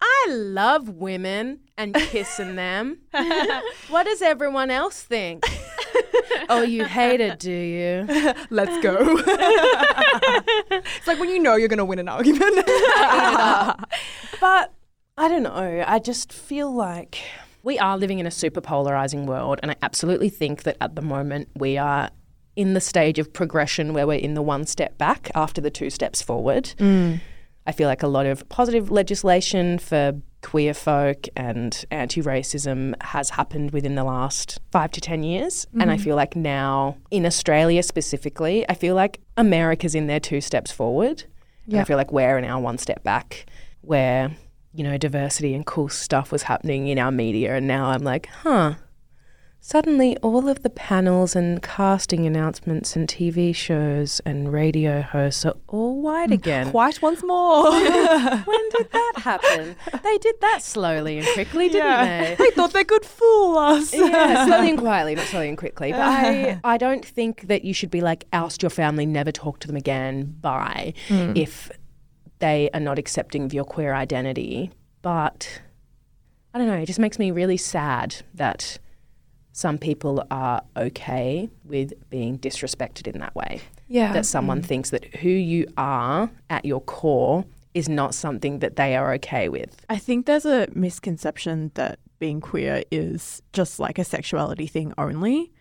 I 0.00 0.26
love 0.28 0.90
women 0.90 1.60
and 1.76 1.94
kissing 1.94 2.54
them. 2.56 2.98
what 3.88 4.04
does 4.04 4.22
everyone 4.22 4.70
else 4.70 5.02
think? 5.02 5.44
Oh, 6.48 6.62
you 6.62 6.84
hate 6.84 7.20
it, 7.20 7.38
do 7.38 7.50
you? 7.52 8.06
Let's 8.50 8.82
go. 8.82 8.96
it's 10.70 11.06
like 11.06 11.18
when 11.18 11.30
you 11.30 11.38
know 11.38 11.56
you're 11.56 11.68
going 11.68 11.78
to 11.78 11.84
win 11.84 11.98
an 11.98 12.08
argument. 12.08 12.68
But 14.40 14.74
I 15.16 15.28
don't 15.28 15.42
know. 15.42 15.84
I 15.86 15.98
just 15.98 16.32
feel 16.32 16.70
like 16.70 17.18
we 17.62 17.78
are 17.78 17.96
living 17.96 18.18
in 18.18 18.26
a 18.26 18.30
super 18.30 18.60
polarizing 18.60 19.26
world. 19.26 19.58
And 19.62 19.70
I 19.70 19.76
absolutely 19.80 20.28
think 20.28 20.64
that 20.64 20.76
at 20.80 20.96
the 20.96 21.02
moment 21.02 21.48
we 21.56 21.78
are 21.78 22.10
in 22.56 22.74
the 22.74 22.80
stage 22.80 23.18
of 23.18 23.32
progression 23.32 23.94
where 23.94 24.06
we're 24.06 24.18
in 24.18 24.34
the 24.34 24.42
one 24.42 24.66
step 24.66 24.98
back 24.98 25.30
after 25.34 25.60
the 25.60 25.70
two 25.70 25.88
steps 25.88 26.20
forward. 26.20 26.74
Mm. 26.78 27.20
I 27.66 27.72
feel 27.72 27.88
like 27.88 28.02
a 28.02 28.08
lot 28.08 28.26
of 28.26 28.46
positive 28.48 28.90
legislation 28.90 29.78
for 29.78 30.12
queer 30.44 30.74
folk 30.74 31.26
and 31.34 31.84
anti 31.90 32.22
racism 32.22 32.94
has 33.02 33.30
happened 33.30 33.72
within 33.72 33.94
the 33.94 34.04
last 34.04 34.60
five 34.70 34.90
to 34.92 35.00
10 35.00 35.22
years. 35.22 35.66
And 35.72 35.90
I 35.90 35.94
mm-hmm. 35.94 36.04
feel 36.04 36.16
like 36.16 36.36
now, 36.36 36.98
in 37.10 37.26
Australia 37.26 37.82
specifically, 37.82 38.64
I 38.68 38.74
feel 38.74 38.94
like 38.94 39.20
America's 39.36 39.94
in 39.94 40.06
there 40.06 40.20
two 40.20 40.40
steps 40.40 40.70
forward. 40.70 41.24
And 41.66 41.80
I 41.80 41.84
feel 41.84 41.96
like 41.96 42.12
we're 42.12 42.36
in 42.36 42.44
our 42.44 42.60
one 42.60 42.76
step 42.76 43.02
back 43.02 43.46
where, 43.80 44.30
you 44.74 44.84
know, 44.84 44.98
diversity 44.98 45.54
and 45.54 45.64
cool 45.64 45.88
stuff 45.88 46.30
was 46.30 46.42
happening 46.42 46.88
in 46.88 46.98
our 46.98 47.10
media. 47.10 47.56
And 47.56 47.66
now 47.66 47.86
I'm 47.86 48.02
like, 48.02 48.26
huh. 48.26 48.74
Suddenly, 49.66 50.18
all 50.18 50.46
of 50.50 50.62
the 50.62 50.68
panels 50.68 51.34
and 51.34 51.62
casting 51.62 52.26
announcements 52.26 52.96
and 52.96 53.08
TV 53.08 53.54
shows 53.54 54.20
and 54.26 54.52
radio 54.52 55.00
hosts 55.00 55.46
are 55.46 55.54
all 55.68 56.02
white 56.02 56.28
mm, 56.28 56.34
again. 56.34 56.70
White 56.70 57.00
once 57.00 57.22
more. 57.22 57.70
When 57.70 58.68
did 58.76 58.90
that 58.92 59.12
happen? 59.16 59.74
They 60.02 60.18
did 60.18 60.38
that 60.42 60.60
slowly 60.60 61.16
and 61.16 61.26
quickly, 61.28 61.70
didn't 61.70 62.04
they? 62.04 62.36
they 62.38 62.50
thought 62.50 62.74
they 62.74 62.84
could 62.84 63.06
fool 63.06 63.56
us. 63.56 63.94
yeah, 63.94 64.44
slowly 64.46 64.68
and 64.68 64.78
quietly, 64.78 65.14
not 65.14 65.28
slowly 65.28 65.48
and 65.48 65.56
quickly. 65.56 65.92
But 65.92 66.00
I, 66.02 66.60
I 66.62 66.76
don't 66.76 67.02
think 67.02 67.48
that 67.48 67.64
you 67.64 67.72
should 67.72 67.90
be 67.90 68.02
like 68.02 68.26
oust 68.34 68.62
your 68.62 68.68
family, 68.68 69.06
never 69.06 69.32
talk 69.32 69.60
to 69.60 69.66
them 69.66 69.76
again. 69.76 70.36
Bye, 70.42 70.92
hmm. 71.08 71.32
if 71.34 71.70
they 72.38 72.68
are 72.74 72.80
not 72.80 72.98
accepting 72.98 73.44
of 73.44 73.54
your 73.54 73.64
queer 73.64 73.94
identity. 73.94 74.72
But 75.00 75.62
I 76.52 76.58
don't 76.58 76.66
know. 76.66 76.74
It 76.74 76.84
just 76.84 77.00
makes 77.00 77.18
me 77.18 77.30
really 77.30 77.56
sad 77.56 78.16
that 78.34 78.78
some 79.56 79.78
people 79.78 80.26
are 80.32 80.60
okay 80.76 81.48
with 81.62 81.92
being 82.10 82.36
disrespected 82.40 83.06
in 83.06 83.20
that 83.20 83.36
way. 83.36 83.60
Yeah. 83.86 84.12
That 84.12 84.26
someone 84.26 84.62
mm. 84.62 84.66
thinks 84.66 84.90
that 84.90 85.04
who 85.16 85.28
you 85.28 85.68
are 85.76 86.28
at 86.50 86.64
your 86.64 86.80
core 86.80 87.44
is 87.72 87.88
not 87.88 88.16
something 88.16 88.58
that 88.58 88.74
they 88.74 88.96
are 88.96 89.14
okay 89.14 89.48
with. 89.48 89.86
I 89.88 89.96
think 89.96 90.26
there's 90.26 90.44
a 90.44 90.66
misconception 90.74 91.70
that 91.74 92.00
being 92.18 92.40
queer 92.40 92.82
is 92.90 93.42
just 93.52 93.78
like 93.78 93.96
a 93.96 94.04
sexuality 94.04 94.66
thing 94.66 94.92
only. 94.98 95.52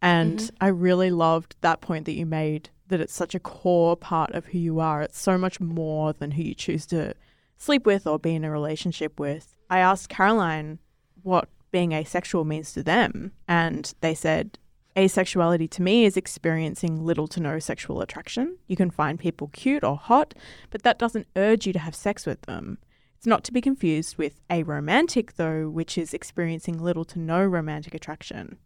And 0.00 0.38
mm-hmm. 0.38 0.56
I 0.62 0.68
really 0.68 1.10
loved 1.10 1.56
that 1.60 1.82
point 1.82 2.06
that 2.06 2.12
you 2.12 2.24
made 2.24 2.70
that 2.88 3.00
it's 3.02 3.14
such 3.14 3.34
a 3.34 3.40
core 3.40 3.98
part 3.98 4.30
of 4.32 4.46
who 4.46 4.58
you 4.58 4.80
are. 4.80 5.02
It's 5.02 5.20
so 5.20 5.36
much 5.36 5.60
more 5.60 6.14
than 6.14 6.30
who 6.30 6.42
you 6.42 6.54
choose 6.54 6.86
to 6.86 7.12
sleep 7.58 7.84
with 7.84 8.06
or 8.06 8.18
be 8.18 8.34
in 8.34 8.44
a 8.44 8.50
relationship 8.50 9.20
with. 9.20 9.58
I 9.68 9.80
asked 9.80 10.08
Caroline 10.08 10.78
what 11.22 11.50
being 11.72 11.92
asexual 11.92 12.44
means 12.44 12.72
to 12.72 12.82
them, 12.82 13.32
and 13.48 13.92
they 14.00 14.14
said, 14.14 14.58
Asexuality 14.94 15.70
to 15.70 15.82
me 15.82 16.04
is 16.04 16.18
experiencing 16.18 17.04
little 17.04 17.26
to 17.28 17.40
no 17.40 17.58
sexual 17.58 18.02
attraction. 18.02 18.58
You 18.66 18.76
can 18.76 18.90
find 18.90 19.18
people 19.18 19.48
cute 19.48 19.82
or 19.82 19.96
hot, 19.96 20.34
but 20.70 20.82
that 20.82 20.98
doesn't 20.98 21.28
urge 21.34 21.66
you 21.66 21.72
to 21.72 21.78
have 21.78 21.94
sex 21.94 22.26
with 22.26 22.42
them. 22.42 22.78
It's 23.16 23.26
not 23.26 23.42
to 23.44 23.52
be 23.52 23.60
confused 23.60 24.18
with 24.18 24.40
aromantic, 24.50 25.34
though, 25.36 25.70
which 25.70 25.96
is 25.96 26.12
experiencing 26.12 26.78
little 26.78 27.04
to 27.06 27.18
no 27.18 27.42
romantic 27.42 27.94
attraction. 27.94 28.58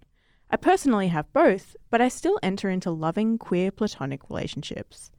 I 0.50 0.56
personally 0.56 1.08
have 1.08 1.32
both, 1.32 1.76
but 1.90 2.00
I 2.00 2.08
still 2.08 2.38
enter 2.42 2.70
into 2.70 2.90
loving 2.90 3.38
queer 3.38 3.70
platonic 3.70 4.28
relationships. 4.28 5.10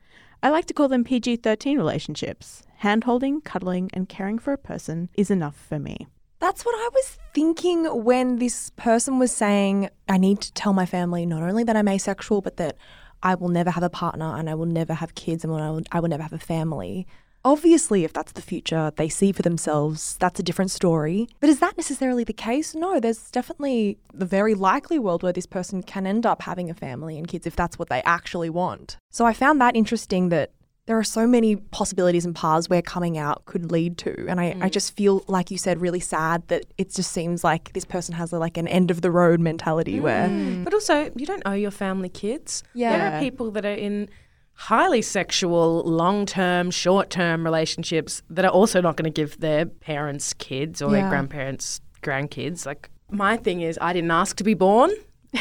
I 0.43 0.49
like 0.49 0.65
to 0.65 0.73
call 0.73 0.87
them 0.87 1.03
PG 1.03 1.37
13 1.37 1.77
relationships. 1.77 2.63
Handholding, 2.83 3.43
cuddling, 3.43 3.89
and 3.93 4.09
caring 4.09 4.39
for 4.39 4.53
a 4.53 4.57
person 4.57 5.09
is 5.15 5.31
enough 5.31 5.55
for 5.55 5.79
me. 5.79 6.07
That's 6.39 6.63
what 6.63 6.75
I 6.75 6.89
was 6.93 7.17
thinking 7.33 7.85
when 7.85 8.37
this 8.37 8.69
person 8.71 9.17
was 9.17 9.31
saying, 9.31 9.89
I 10.07 10.17
need 10.17 10.39
to 10.41 10.53
tell 10.53 10.71
my 10.71 10.85
family 10.85 11.25
not 11.25 11.41
only 11.41 11.63
that 11.63 11.75
I'm 11.75 11.87
asexual, 11.87 12.41
but 12.41 12.57
that 12.57 12.77
I 13.23 13.33
will 13.35 13.49
never 13.49 13.71
have 13.71 13.83
a 13.83 13.89
partner 13.89 14.35
and 14.35 14.49
I 14.49 14.53
will 14.53 14.67
never 14.67 14.93
have 14.93 15.15
kids 15.15 15.43
and 15.43 15.53
I 15.53 15.69
will, 15.71 15.81
I 15.91 15.99
will 15.99 16.09
never 16.09 16.23
have 16.23 16.33
a 16.33 16.39
family. 16.39 17.07
Obviously, 17.43 18.03
if 18.03 18.13
that's 18.13 18.33
the 18.33 18.41
future 18.41 18.91
they 18.97 19.09
see 19.09 19.31
for 19.31 19.41
themselves, 19.41 20.17
that's 20.19 20.39
a 20.39 20.43
different 20.43 20.69
story. 20.69 21.27
But 21.39 21.49
is 21.49 21.59
that 21.59 21.77
necessarily 21.77 22.23
the 22.23 22.33
case? 22.33 22.75
No, 22.75 22.99
there's 22.99 23.31
definitely 23.31 23.97
the 24.13 24.25
very 24.25 24.53
likely 24.53 24.99
world 24.99 25.23
where 25.23 25.33
this 25.33 25.45
person 25.45 25.81
can 25.81 26.05
end 26.05 26.25
up 26.25 26.41
having 26.43 26.69
a 26.69 26.73
family 26.73 27.17
and 27.17 27.27
kids 27.27 27.47
if 27.47 27.55
that's 27.55 27.79
what 27.79 27.89
they 27.89 28.01
actually 28.03 28.49
want. 28.49 28.97
So 29.09 29.25
I 29.25 29.33
found 29.33 29.61
that 29.61 29.75
interesting 29.75 30.29
that 30.29 30.51
there 30.87 30.97
are 30.97 31.03
so 31.03 31.27
many 31.27 31.57
possibilities 31.57 32.25
and 32.25 32.33
paths 32.33 32.69
where 32.69 32.81
coming 32.81 33.17
out 33.17 33.45
could 33.45 33.71
lead 33.71 33.97
to. 33.99 34.25
And 34.27 34.39
I, 34.39 34.45
I 34.45 34.53
mm. 34.53 34.71
just 34.71 34.95
feel, 34.95 35.23
like 35.27 35.51
you 35.51 35.57
said, 35.57 35.81
really 35.81 35.99
sad 35.99 36.47
that 36.47 36.65
it 36.77 36.93
just 36.93 37.11
seems 37.11 37.43
like 37.43 37.73
this 37.73 37.83
person 37.83 38.15
has 38.15 38.31
a, 38.31 38.39
like 38.39 38.57
an 38.57 38.69
end 38.69 38.89
of 38.89 39.01
the 39.01 39.11
road 39.11 39.41
mentality 39.41 39.99
where. 39.99 40.29
Mm. 40.29 40.63
But 40.63 40.73
also, 40.73 41.11
you 41.15 41.25
don't 41.25 41.43
owe 41.45 41.53
your 41.53 41.71
family 41.71 42.07
kids. 42.07 42.63
Yeah. 42.73 42.97
There 42.97 43.11
are 43.11 43.19
people 43.19 43.51
that 43.51 43.65
are 43.65 43.73
in 43.73 44.09
highly 44.53 45.01
sexual, 45.01 45.83
long 45.83 46.25
term, 46.25 46.71
short 46.71 47.09
term 47.09 47.43
relationships 47.43 48.23
that 48.29 48.45
are 48.45 48.51
also 48.51 48.79
not 48.79 48.95
going 48.95 49.11
to 49.11 49.21
give 49.21 49.41
their 49.41 49.65
parents 49.65 50.33
kids 50.33 50.81
or 50.81 50.89
Yeah. 50.91 51.01
their 51.01 51.09
grandparents 51.09 51.81
grandkids. 52.01 52.65
Like, 52.65 52.89
my 53.11 53.35
thing 53.35 53.59
is, 53.59 53.77
I 53.81 53.91
didn't 53.91 54.11
ask 54.11 54.37
to 54.37 54.43
be 54.45 54.53
born, 54.53 54.91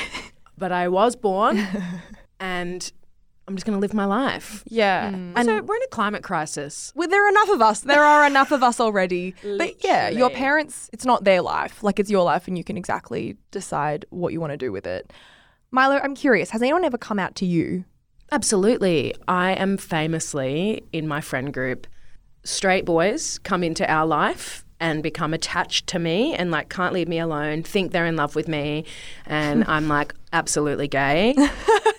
but 0.59 0.73
I 0.73 0.89
was 0.89 1.15
born, 1.15 1.65
and 2.41 2.93
I'm 3.49 3.55
just 3.55 3.65
going 3.65 3.77
to 3.77 3.81
live 3.81 3.95
my 3.95 4.07
life. 4.07 4.65
Yeah. 4.67 5.13
Mm. 5.13 5.33
And 5.37 5.47
so 5.47 5.63
we're 5.63 5.77
in 5.77 5.83
a 5.83 5.89
climate 5.89 6.25
crisis. 6.25 6.93
Well, 6.97 7.09
there 7.09 7.25
are 7.25 7.29
enough 7.29 7.49
of 7.51 7.63
us. 7.63 7.81
There 7.81 8.03
are 8.03 8.27
enough 8.27 8.51
of 8.51 8.63
us 8.63 8.81
already. 8.81 9.35
But 9.43 9.85
yeah, 9.85 10.09
your 10.09 10.31
parents, 10.31 10.91
it's 10.93 11.05
not 11.05 11.25
their 11.25 11.43
life. 11.43 11.83
Like 11.83 12.01
it's 12.01 12.11
your 12.11 12.25
life 12.25 12.49
and 12.49 12.59
you 12.59 12.65
can 12.65 12.77
exactly 12.77 13.37
decide 13.53 14.05
what 14.11 14.33
you 14.33 14.41
want 14.41 14.53
to 14.53 14.57
do 14.57 14.73
with 14.73 14.87
it. 14.87 15.13
Milo, 15.71 16.01
I'm 16.03 16.15
curious, 16.15 16.51
has 16.51 16.63
anyone 16.63 16.85
ever 16.85 16.99
come 16.99 17.19
out 17.19 17.37
to 17.37 17.47
you? 17.47 17.85
Absolutely. 18.33 19.15
I 19.29 19.53
am 19.53 19.77
famously 19.77 20.83
in 20.93 21.07
my 21.07 21.21
friend 21.21 21.53
group, 21.55 21.87
straight 22.45 22.85
boys 22.85 23.39
come 23.39 23.63
into 23.63 23.89
our 23.91 24.07
life 24.07 24.65
and 24.81 25.03
become 25.03 25.33
attached 25.33 25.87
to 25.89 25.99
me 25.99 26.35
and 26.35 26.51
like 26.51 26.69
can't 26.69 26.93
leave 26.93 27.09
me 27.09 27.19
alone, 27.19 27.63
think 27.63 27.93
they're 27.93 28.07
in 28.07 28.17
love 28.17 28.35
with 28.35 28.49
me. 28.49 28.85
And 29.25 29.65
I'm 29.69 29.89
like, 29.89 30.15
absolutely 30.33 30.89
gay. 30.89 31.35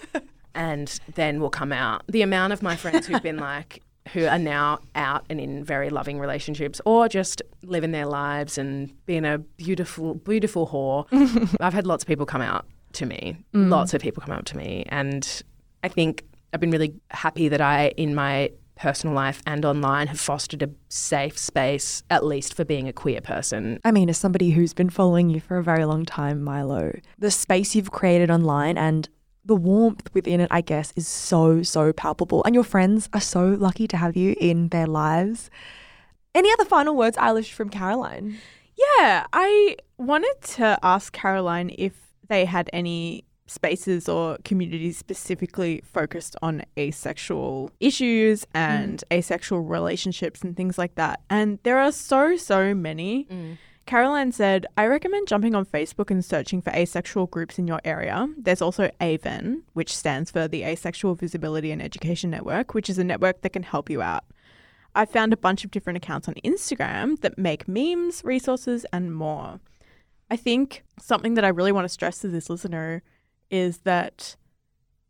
and 0.58 1.00
then 1.16 1.40
will 1.40 1.50
come 1.50 1.72
out. 1.72 2.04
The 2.08 2.24
amount 2.24 2.52
of 2.52 2.62
my 2.62 2.76
friends 2.76 3.08
who've 3.08 3.24
been 3.24 3.38
like, 3.52 3.82
who 4.14 4.26
are 4.26 4.40
now 4.40 4.80
out 4.96 5.26
and 5.30 5.40
in 5.40 5.64
very 5.64 5.90
loving 5.90 6.20
relationships 6.20 6.82
or 6.86 7.08
just 7.08 7.42
living 7.64 7.92
their 7.92 8.06
lives 8.06 8.58
and 8.58 8.94
being 9.06 9.26
a 9.26 9.38
beautiful, 9.38 10.16
beautiful 10.16 10.68
whore. 10.68 11.06
I've 11.62 11.74
had 11.74 11.86
lots 11.86 12.04
of 12.04 12.08
people 12.08 12.26
come 12.26 12.42
out 12.42 12.66
to 12.94 13.06
me. 13.06 13.38
Mm. 13.54 13.70
Lots 13.70 13.94
of 13.94 14.02
people 14.02 14.22
come 14.22 14.34
out 14.34 14.46
to 14.48 14.58
me. 14.58 14.86
And 14.90 15.44
I 15.84 15.90
think 15.90 16.24
I've 16.54 16.60
been 16.60 16.72
really 16.72 16.94
happy 17.12 17.50
that 17.50 17.62
I, 17.62 17.90
in 17.98 18.16
my 18.16 18.52
personal 18.76 19.16
life 19.16 19.42
and 19.46 19.66
online, 19.66 20.08
have 20.08 20.20
fostered 20.20 20.64
a 20.64 20.70
safe 20.88 21.38
space, 21.38 22.04
at 22.10 22.24
least 22.24 22.54
for 22.54 22.64
being 22.64 22.88
a 22.88 22.94
queer 22.94 23.20
person. 23.20 23.80
I 23.84 23.92
mean, 23.92 24.10
as 24.10 24.18
somebody 24.18 24.52
who's 24.52 24.74
been 24.74 24.90
following 24.90 25.30
you 25.30 25.42
for 25.42 25.58
a 25.58 25.64
very 25.64 25.84
long 25.86 26.06
time, 26.06 26.42
Milo, 26.44 26.94
the 27.20 27.32
space 27.32 27.76
you've 27.76 27.92
created 27.92 28.32
online 28.32 28.78
and 28.78 29.10
the 29.48 29.56
warmth 29.56 30.14
within 30.14 30.40
it, 30.42 30.50
I 30.52 30.62
guess, 30.62 30.94
is 30.96 31.08
so, 31.08 31.64
so 31.64 31.92
palpable. 31.94 32.44
And 32.44 32.54
your 32.54 32.64
friends 32.64 33.10
are 33.14 33.22
so 33.22 33.48
lucky 33.48 33.88
to 33.88 33.98
have 33.98 34.16
you 34.16 34.36
in 34.40 34.70
their 34.70 34.88
lives. 34.88 35.50
Any 36.36 36.52
other 36.52 36.66
final 36.66 36.96
words, 36.96 37.18
Eilish, 37.18 37.52
from 37.52 37.70
Caroline? 37.70 38.38
Yeah, 38.76 39.26
I 39.34 39.78
wanted 39.98 40.36
to 40.56 40.78
ask 40.84 41.12
Caroline 41.14 41.74
if 41.78 41.94
they 42.28 42.46
had 42.46 42.70
any 42.72 43.24
spaces 43.48 44.10
or 44.10 44.38
communities 44.44 44.98
specifically 44.98 45.82
focused 45.86 46.36
on 46.42 46.64
asexual 46.78 47.72
issues 47.80 48.42
mm. 48.42 48.48
and 48.54 49.04
asexual 49.12 49.62
relationships 49.62 50.42
and 50.42 50.56
things 50.56 50.78
like 50.78 50.96
that. 50.96 51.22
And 51.30 51.58
there 51.64 51.80
are 51.80 51.92
so, 51.92 52.36
so 52.36 52.76
many. 52.76 53.26
Mm. 53.32 53.58
Caroline 53.88 54.34
said, 54.34 54.66
I 54.78 54.86
recommend 54.86 55.30
jumping 55.30 55.56
on 55.56 55.66
Facebook 55.66 56.12
and 56.12 56.24
searching 56.24 56.62
for 56.62 56.72
asexual 56.72 57.28
groups 57.28 57.58
in 57.58 57.68
your 57.68 57.80
area. 57.86 58.28
There's 58.38 58.62
also 58.62 58.92
AVEN, 59.00 59.64
which 59.74 59.96
stands 59.96 60.30
for 60.30 60.46
the 60.46 60.64
Asexual 60.64 61.16
Visibility 61.16 61.72
and 61.72 61.82
Education 61.82 62.30
Network, 62.30 62.74
which 62.74 62.90
is 62.90 62.98
a 62.98 63.04
network 63.06 63.42
that 63.42 63.54
can 63.54 63.64
help 63.64 63.90
you 63.90 64.02
out. 64.02 64.26
I 64.94 65.06
found 65.06 65.32
a 65.32 65.38
bunch 65.38 65.64
of 65.64 65.72
different 65.72 65.96
accounts 65.96 66.28
on 66.28 66.34
Instagram 66.44 67.22
that 67.22 67.38
make 67.38 67.70
memes, 67.70 68.26
resources, 68.26 68.86
and 68.92 69.16
more. 69.16 69.62
I 70.30 70.36
think 70.36 70.84
something 71.00 71.36
that 71.36 71.46
I 71.46 71.50
really 71.50 71.72
want 71.72 71.86
to 71.86 71.90
stress 71.90 72.20
to 72.20 72.28
this 72.28 72.50
listener 72.50 73.04
is 73.50 73.80
that 73.80 74.36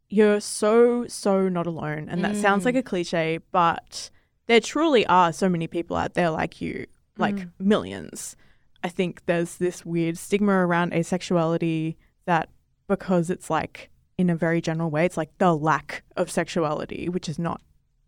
you're 0.08 0.40
so, 0.40 1.08
so 1.08 1.50
not 1.50 1.66
alone. 1.66 2.10
And 2.10 2.24
that 2.24 2.36
sounds 2.36 2.64
like 2.64 2.76
a 2.76 2.84
mm. 2.84 2.86
cliche, 2.86 3.40
but 3.52 4.12
there 4.46 4.60
truly 4.60 5.04
are 5.08 5.34
so 5.34 5.50
many 5.50 5.66
people 5.66 5.98
out 5.98 6.14
there 6.14 6.30
like 6.30 6.62
you, 6.62 6.86
like 7.18 7.36
mm. 7.36 7.50
millions. 7.58 8.36
I 8.84 8.90
think 8.90 9.26
there's 9.26 9.58
this 9.58 9.86
weird 9.86 10.18
stigma 10.18 10.54
around 10.54 10.92
asexuality 10.94 11.96
that 12.26 12.50
because 12.88 13.30
it's 13.30 13.50
like, 13.50 13.90
in 14.18 14.30
a 14.30 14.36
very 14.36 14.62
general 14.62 14.90
way, 14.90 15.06
it's 15.06 15.18
like 15.18 15.38
the 15.38 15.56
lack 15.56 16.04
of 16.16 16.32
sexuality, 16.32 17.10
which 17.10 17.30
is 17.30 17.38
not 17.38 17.62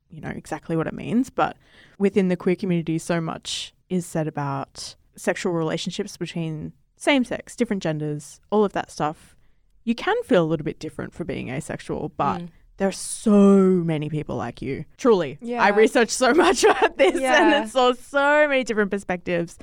you 0.10 0.22
know 0.22 0.30
exactly 0.30 0.76
what 0.76 0.88
it 0.88 0.94
means, 0.94 1.30
but 1.30 1.56
within 1.98 2.30
the 2.30 2.36
queer 2.36 2.56
community, 2.56 2.98
so 2.98 3.22
much 3.22 3.74
is 3.90 4.06
said 4.06 4.28
about 4.28 4.96
sexual 5.16 5.54
relationships 5.54 6.18
between 6.18 6.74
same 6.96 7.24
sex, 7.24 7.56
different 7.56 7.84
genders, 7.84 8.40
all 8.50 8.66
of 8.66 8.74
that 8.74 8.92
stuff. 8.92 9.36
You 9.84 9.96
can 9.96 10.22
feel 10.24 10.44
a 10.44 10.48
little 10.48 10.64
bit 10.64 10.80
different 10.80 11.14
for 11.14 11.24
being 11.24 11.50
asexual, 11.50 12.12
but 12.18 12.40
hmm. 12.42 12.46
there 12.78 12.88
are 12.88 12.94
so 12.94 13.32
many 13.32 14.10
people 14.10 14.36
like 14.36 14.62
you. 14.62 14.86
Truly. 14.98 15.38
Yeah. 15.42 15.64
I 15.64 15.70
researched 15.70 16.12
so 16.12 16.34
much 16.46 16.64
about 16.64 16.98
this 16.98 17.14
and 17.14 17.22
Yeah. 17.22 17.64
it 17.64 17.70
saw 17.70 17.94
so 17.94 18.48
many 18.48 18.64
different 18.64 18.92
perspectives. 18.92 19.58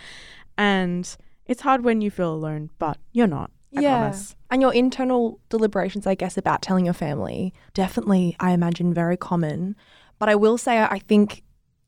And 0.59 1.17
it's 1.47 1.63
hard 1.63 1.85
when 1.85 2.01
you 2.01 2.11
feel 2.11 2.33
alone, 2.33 2.71
but 2.79 2.99
you're 3.13 3.27
not. 3.27 3.51
I 3.77 3.83
promise. 3.83 4.35
And 4.51 4.63
your 4.63 4.73
internal 4.73 5.41
deliberations, 5.49 6.07
I 6.07 6.15
guess, 6.15 6.39
about 6.39 6.63
telling 6.63 6.85
your 6.87 6.95
family, 6.95 7.53
definitely, 7.75 8.37
I 8.41 8.53
imagine, 8.53 8.95
very 8.95 9.17
common. 9.17 9.77
But 10.19 10.29
I 10.29 10.35
will 10.35 10.57
say, 10.57 10.81
I 10.81 10.99
think 11.01 11.43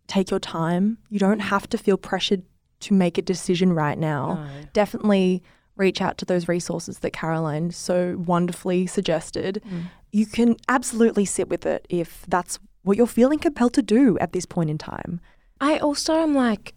take 0.07 0.31
your 0.31 0.40
time. 0.40 0.98
You 1.09 1.18
don't 1.18 1.40
have 1.40 1.68
to 1.70 1.78
feel 1.78 1.96
pressured 1.96 2.42
to 2.81 2.94
make 2.94 3.16
a 3.16 3.22
decision 3.22 3.72
right 3.72 3.98
now. 3.98 4.35
No. 4.35 4.68
Definitely 4.72 5.42
reach 5.76 6.00
out 6.02 6.18
to 6.18 6.24
those 6.24 6.48
resources 6.48 6.98
that 6.98 7.12
Caroline 7.12 7.70
so 7.70 8.22
wonderfully 8.26 8.87
suggested. 8.87 9.62
Mm. 9.66 9.85
You 10.12 10.26
can 10.26 10.57
absolutely 10.68 11.24
sit 11.24 11.48
with 11.48 11.64
it 11.64 11.87
if 11.88 12.24
that's 12.28 12.59
what 12.83 12.96
you're 12.96 13.07
feeling 13.07 13.38
compelled 13.38 13.74
to 13.74 13.83
do 13.83 14.18
at 14.18 14.33
this 14.33 14.44
point 14.46 14.70
in 14.70 14.78
time. 14.78 15.20
I 15.61 15.78
also 15.78 16.14
am 16.14 16.35
like, 16.35 16.74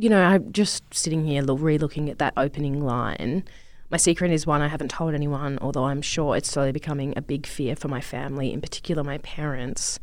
you 0.00 0.08
know, 0.08 0.22
I'm 0.22 0.50
just 0.50 0.82
sitting 0.94 1.26
here 1.26 1.42
re 1.44 1.76
looking 1.76 2.08
at 2.08 2.18
that 2.18 2.32
opening 2.36 2.82
line. 2.82 3.44
My 3.90 3.98
secret 3.98 4.30
is 4.30 4.46
one 4.46 4.62
I 4.62 4.68
haven't 4.68 4.90
told 4.90 5.14
anyone, 5.14 5.58
although 5.60 5.84
I'm 5.84 6.00
sure 6.00 6.36
it's 6.36 6.50
slowly 6.50 6.72
becoming 6.72 7.12
a 7.16 7.22
big 7.22 7.46
fear 7.46 7.76
for 7.76 7.88
my 7.88 8.00
family, 8.00 8.52
in 8.52 8.60
particular 8.60 9.04
my 9.04 9.18
parents. 9.18 9.98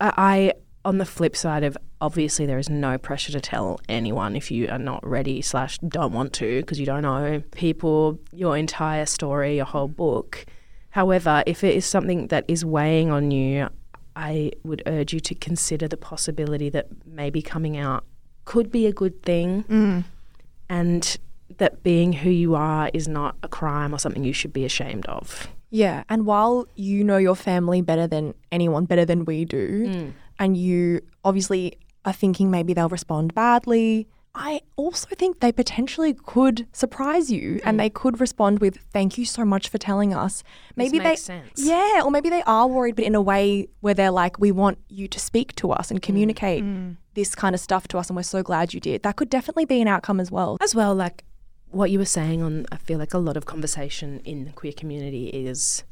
I, 0.00 0.52
on 0.84 0.98
the 0.98 1.06
flip 1.06 1.36
side 1.36 1.64
of 1.64 1.78
obviously 2.02 2.44
there 2.44 2.58
is 2.58 2.68
no 2.68 2.98
pressure 2.98 3.32
to 3.32 3.40
tell 3.40 3.80
anyone 3.88 4.36
if 4.36 4.50
you 4.50 4.68
are 4.68 4.78
not 4.78 5.06
ready 5.06 5.40
slash 5.40 5.78
don't 5.78 6.12
want 6.12 6.34
to 6.34 6.60
because 6.60 6.78
you 6.78 6.84
don't 6.84 7.02
know 7.02 7.42
people 7.52 8.18
your 8.32 8.58
entire 8.58 9.06
story 9.06 9.56
your 9.56 9.64
whole 9.64 9.88
book 9.88 10.44
however 10.90 11.42
if 11.46 11.64
it 11.64 11.74
is 11.74 11.86
something 11.86 12.26
that 12.26 12.44
is 12.46 12.62
weighing 12.62 13.10
on 13.10 13.30
you 13.30 13.66
i 14.14 14.50
would 14.64 14.82
urge 14.84 15.14
you 15.14 15.20
to 15.20 15.34
consider 15.34 15.88
the 15.88 15.96
possibility 15.96 16.68
that 16.68 16.88
maybe 17.06 17.40
coming 17.40 17.78
out 17.78 18.04
could 18.44 18.70
be 18.70 18.86
a 18.86 18.92
good 18.92 19.22
thing 19.22 19.64
Mm. 19.68 20.04
and 20.68 21.16
that 21.58 21.82
being 21.82 22.12
who 22.12 22.30
you 22.30 22.54
are 22.54 22.90
is 22.92 23.06
not 23.08 23.36
a 23.42 23.48
crime 23.48 23.94
or 23.94 23.98
something 23.98 24.24
you 24.24 24.32
should 24.32 24.52
be 24.52 24.64
ashamed 24.64 25.06
of 25.06 25.48
Yeah. 25.70 26.04
And 26.08 26.24
while 26.24 26.66
you 26.76 27.02
know 27.02 27.16
your 27.16 27.34
family 27.34 27.80
better 27.82 28.06
than 28.06 28.34
anyone, 28.52 28.84
better 28.84 29.04
than 29.04 29.24
we 29.24 29.44
do, 29.44 30.12
and 30.38 30.56
you 30.56 31.00
obviously 31.24 31.78
are 32.04 32.12
thinking 32.12 32.48
maybe 32.48 32.74
they'll 32.74 32.88
respond 32.88 33.34
badly, 33.34 34.06
I 34.34 34.62
also 34.76 35.08
think 35.14 35.40
they 35.40 35.52
potentially 35.52 36.12
could 36.12 36.66
surprise 36.72 37.30
you 37.30 37.60
and 37.64 37.76
mm. 37.76 37.82
they 37.82 37.90
could 37.90 38.20
respond 38.20 38.58
with, 38.58 38.78
Thank 38.92 39.16
you 39.16 39.24
so 39.24 39.44
much 39.44 39.68
for 39.68 39.78
telling 39.78 40.12
us. 40.12 40.42
Maybe 40.74 40.98
makes 40.98 41.22
they. 41.22 41.40
sense. 41.40 41.64
Yeah, 41.64 42.02
or 42.04 42.10
maybe 42.10 42.30
they 42.30 42.42
are 42.42 42.66
worried, 42.66 42.96
but 42.96 43.04
in 43.04 43.14
a 43.14 43.22
way 43.22 43.68
where 43.80 43.94
they're 43.94 44.10
like, 44.10 44.38
We 44.38 44.50
want 44.50 44.78
you 44.88 45.06
to 45.08 45.20
speak 45.20 45.54
to 45.56 45.70
us 45.70 45.90
and 45.90 46.00
mm, 46.00 46.04
communicate 46.04 46.64
mm. 46.64 46.96
this 47.14 47.34
kind 47.34 47.54
of 47.54 47.60
stuff 47.60 47.86
to 47.88 47.98
us, 47.98 48.08
and 48.08 48.16
we're 48.16 48.24
so 48.24 48.42
glad 48.42 48.74
you 48.74 48.80
did. 48.80 49.02
That 49.04 49.16
could 49.16 49.30
definitely 49.30 49.66
be 49.66 49.80
an 49.80 49.88
outcome 49.88 50.18
as 50.18 50.30
well. 50.30 50.58
as 50.60 50.74
well 50.74 50.94
like 50.94 51.24
what 51.74 51.90
you 51.90 51.98
were 51.98 52.04
saying 52.04 52.40
on 52.40 52.64
i 52.70 52.76
feel 52.76 52.98
like 52.98 53.12
a 53.12 53.18
lot 53.18 53.36
of 53.36 53.46
conversation 53.46 54.20
in 54.24 54.44
the 54.44 54.52
queer 54.52 54.72
community 54.72 55.26
is 55.26 55.82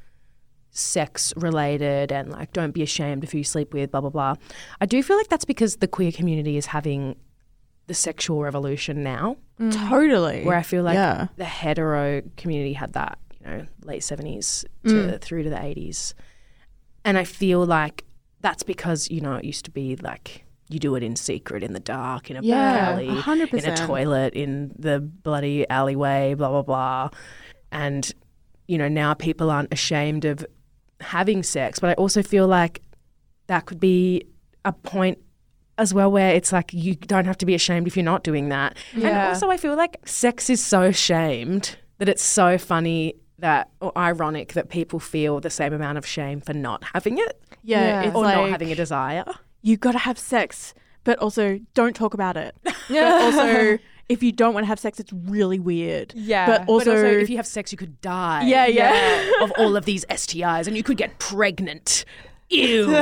sex 0.70 1.34
related 1.36 2.12
and 2.12 2.30
like 2.30 2.52
don't 2.52 2.70
be 2.70 2.82
ashamed 2.82 3.28
who 3.28 3.38
you 3.38 3.44
sleep 3.44 3.74
with 3.74 3.90
blah 3.90 4.00
blah 4.00 4.08
blah 4.08 4.34
i 4.80 4.86
do 4.86 5.02
feel 5.02 5.16
like 5.16 5.28
that's 5.28 5.44
because 5.44 5.76
the 5.76 5.88
queer 5.88 6.12
community 6.12 6.56
is 6.56 6.66
having 6.66 7.16
the 7.86 7.94
sexual 7.94 8.42
revolution 8.42 9.02
now. 9.02 9.36
Mm. 9.60 9.88
Totally. 9.88 10.44
where 10.44 10.56
i 10.56 10.62
feel 10.62 10.82
like 10.82 10.94
Yeah. 10.94 11.28
the 11.36 11.44
hetero 11.44 12.22
community 12.36 12.72
had 12.72 12.94
that 12.94 13.18
you 13.40 13.46
know 13.46 13.66
late 13.84 14.02
70s 14.02 14.64
to 14.86 14.90
mm. 14.90 15.20
through 15.20 15.44
to 15.44 15.50
the 15.50 15.56
80s 15.56 16.14
and 17.04 17.16
i 17.16 17.22
feel 17.22 17.64
like 17.64 18.04
that's 18.40 18.64
because 18.64 19.08
you 19.10 19.20
know 19.20 19.34
it 19.36 19.44
used 19.44 19.64
to 19.66 19.70
be 19.70 19.94
like 19.96 20.44
you 20.68 20.80
do 20.80 20.96
it 20.96 21.02
in 21.04 21.14
secret 21.14 21.62
in 21.62 21.74
the 21.74 21.80
dark 21.80 22.30
in 22.30 22.36
a 22.38 22.40
Yeah, 22.42 22.90
alley 22.92 23.08
a 23.08 23.12
hundred 23.14 23.52
in 23.54 23.64
a 23.70 23.76
toilet 23.76 24.32
in 24.34 24.72
the 24.76 24.98
bloody 25.00 25.68
alleyway 25.68 26.34
blah 26.34 26.48
blah 26.48 26.62
blah. 26.62 27.10
And 27.70 28.10
you 28.66 28.78
know 28.78 28.88
now 28.88 29.14
people 29.14 29.50
aren't 29.50 29.72
ashamed 29.72 30.24
of 30.24 30.44
having 31.00 31.42
sex. 31.42 31.78
But 31.78 31.90
i 31.90 31.94
also 31.94 32.22
feel 32.22 32.46
like 32.48 32.80
that 33.48 33.66
could 33.66 33.78
be 33.80 34.24
a 34.64 34.72
point 34.72 35.18
as 35.78 35.92
well 35.94 36.10
where 36.10 36.34
it's 36.34 36.52
like 36.52 36.72
you 36.72 36.94
don't 36.94 37.24
have 37.24 37.38
to 37.38 37.46
be 37.46 37.54
ashamed 37.54 37.86
if 37.86 37.96
you're 37.96 38.04
not 38.04 38.22
doing 38.22 38.48
that 38.50 38.76
and 38.92 39.02
Yeah. 39.02 39.28
also 39.28 39.50
i 39.50 39.56
feel 39.56 39.74
like 39.76 39.96
sex 40.04 40.50
is 40.50 40.62
so 40.62 40.92
shamed 40.92 41.76
that 41.98 42.08
it's 42.08 42.22
so 42.22 42.58
funny 42.58 43.14
that 43.38 43.70
or 43.80 43.90
ironic 43.96 44.52
that 44.52 44.68
people 44.68 45.00
feel 45.00 45.40
the 45.40 45.50
same 45.50 45.72
amount 45.72 45.98
of 45.98 46.06
shame 46.06 46.40
for 46.40 46.52
not 46.54 46.84
having 46.94 47.18
it 47.18 47.40
Yeah, 47.62 47.80
Yeah. 48.02 48.02
it's 48.08 48.14
or 48.16 48.24
like 48.24 48.36
not 48.36 48.50
having 48.50 48.70
a 48.70 48.74
desire 48.74 49.24
you 49.64 49.76
got 49.76 49.92
to 49.92 49.98
have 49.98 50.18
sex, 50.18 50.74
but 51.04 51.18
also 51.20 51.60
don't 51.74 51.94
talk 51.94 52.14
about 52.14 52.36
it. 52.36 52.52
But 52.88 53.22
also, 53.22 53.78
if 54.08 54.20
you 54.24 54.32
don't 54.32 54.54
want 54.54 54.64
to 54.64 54.68
have 54.68 54.80
sex, 54.80 54.98
it's 54.98 55.12
really 55.12 55.60
weird. 55.60 56.12
Yeah. 56.16 56.46
But 56.46 56.68
also, 56.68 56.86
but 56.86 56.96
also 56.96 57.06
if 57.18 57.30
you 57.30 57.36
have 57.36 57.46
sex 57.46 57.70
you 57.70 57.78
could 57.78 58.00
die 58.00 58.42
Yeah, 58.44 58.66
yeah. 58.66 59.30
of 59.40 59.52
all 59.58 59.76
of 59.76 59.84
these 59.84 60.04
STIs 60.06 60.66
and 60.66 60.76
you 60.76 60.82
could 60.82 60.96
get 60.96 61.16
pregnant 61.20 62.04
ew 62.52 62.86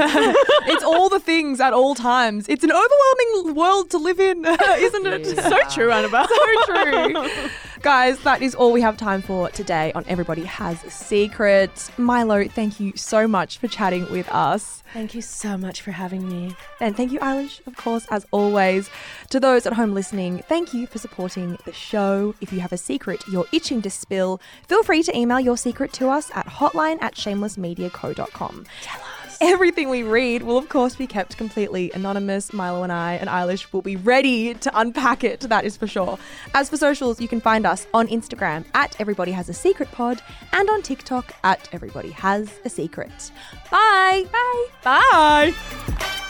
it's 0.72 0.82
all 0.84 1.08
the 1.08 1.20
things 1.20 1.60
at 1.60 1.72
all 1.72 1.94
times. 1.94 2.46
It's 2.48 2.64
an 2.64 2.70
overwhelming 2.72 3.54
world 3.56 3.90
to 3.90 3.98
live 3.98 4.20
in, 4.20 4.44
isn't 4.78 5.06
it? 5.06 5.26
so 5.26 5.58
true, 5.70 5.90
Annabelle. 5.90 6.26
so 6.28 6.64
true. 6.66 7.28
Guys, 7.82 8.18
that 8.24 8.42
is 8.42 8.54
all 8.54 8.72
we 8.72 8.82
have 8.82 8.98
time 8.98 9.22
for 9.22 9.48
today 9.50 9.90
on 9.94 10.04
Everybody 10.06 10.44
Has 10.44 10.84
a 10.84 10.90
Secret. 10.90 11.90
Milo, 11.96 12.46
thank 12.46 12.78
you 12.78 12.92
so 12.94 13.26
much 13.26 13.56
for 13.56 13.68
chatting 13.68 14.10
with 14.12 14.28
us. 14.30 14.82
thank 14.92 15.14
you 15.14 15.22
so 15.22 15.56
much 15.56 15.80
for 15.80 15.90
having 15.90 16.28
me 16.28 16.54
And 16.80 16.94
thank 16.94 17.10
you, 17.10 17.18
Eilish, 17.20 17.66
of 17.66 17.76
course, 17.76 18.06
as 18.10 18.26
always. 18.32 18.90
To 19.30 19.40
those 19.40 19.64
at 19.64 19.72
home 19.72 19.94
listening, 19.94 20.42
thank 20.46 20.74
you 20.74 20.86
for 20.86 20.98
supporting 20.98 21.56
the 21.64 21.72
show. 21.72 22.34
If 22.42 22.52
you 22.52 22.60
have 22.60 22.72
a 22.72 22.76
secret 22.76 23.22
you're 23.32 23.46
itching 23.50 23.80
to 23.82 23.90
spill, 23.90 24.42
feel 24.68 24.82
free 24.82 25.02
to 25.04 25.16
email 25.16 25.40
your 25.40 25.56
secret 25.56 25.92
to 25.94 26.08
us 26.10 26.30
at 26.34 26.46
hotline 26.46 26.98
at 27.00 27.14
shamelessmediaco.com. 27.14 28.66
Tell 28.82 29.00
us. 29.00 29.09
Everything 29.42 29.88
we 29.88 30.02
read 30.02 30.42
will, 30.42 30.58
of 30.58 30.68
course, 30.68 30.96
be 30.96 31.06
kept 31.06 31.38
completely 31.38 31.90
anonymous. 31.94 32.52
Milo 32.52 32.82
and 32.82 32.92
I 32.92 33.14
and 33.14 33.28
Eilish 33.30 33.72
will 33.72 33.80
be 33.80 33.96
ready 33.96 34.52
to 34.52 34.78
unpack 34.78 35.24
it, 35.24 35.40
that 35.40 35.64
is 35.64 35.78
for 35.78 35.86
sure. 35.86 36.18
As 36.52 36.68
for 36.68 36.76
socials, 36.76 37.22
you 37.22 37.28
can 37.28 37.40
find 37.40 37.64
us 37.66 37.86
on 37.94 38.06
Instagram 38.08 38.66
at 38.74 39.00
Everybody 39.00 39.32
Has 39.32 39.48
a 39.48 39.54
Secret 39.54 39.90
Pod 39.92 40.20
and 40.52 40.68
on 40.68 40.82
TikTok 40.82 41.32
at 41.42 41.68
Everybody 41.72 42.10
Has 42.10 42.60
a 42.66 42.68
Secret. 42.68 43.32
Bye. 43.70 44.26
Bye. 44.30 44.66
Bye. 44.84 46.29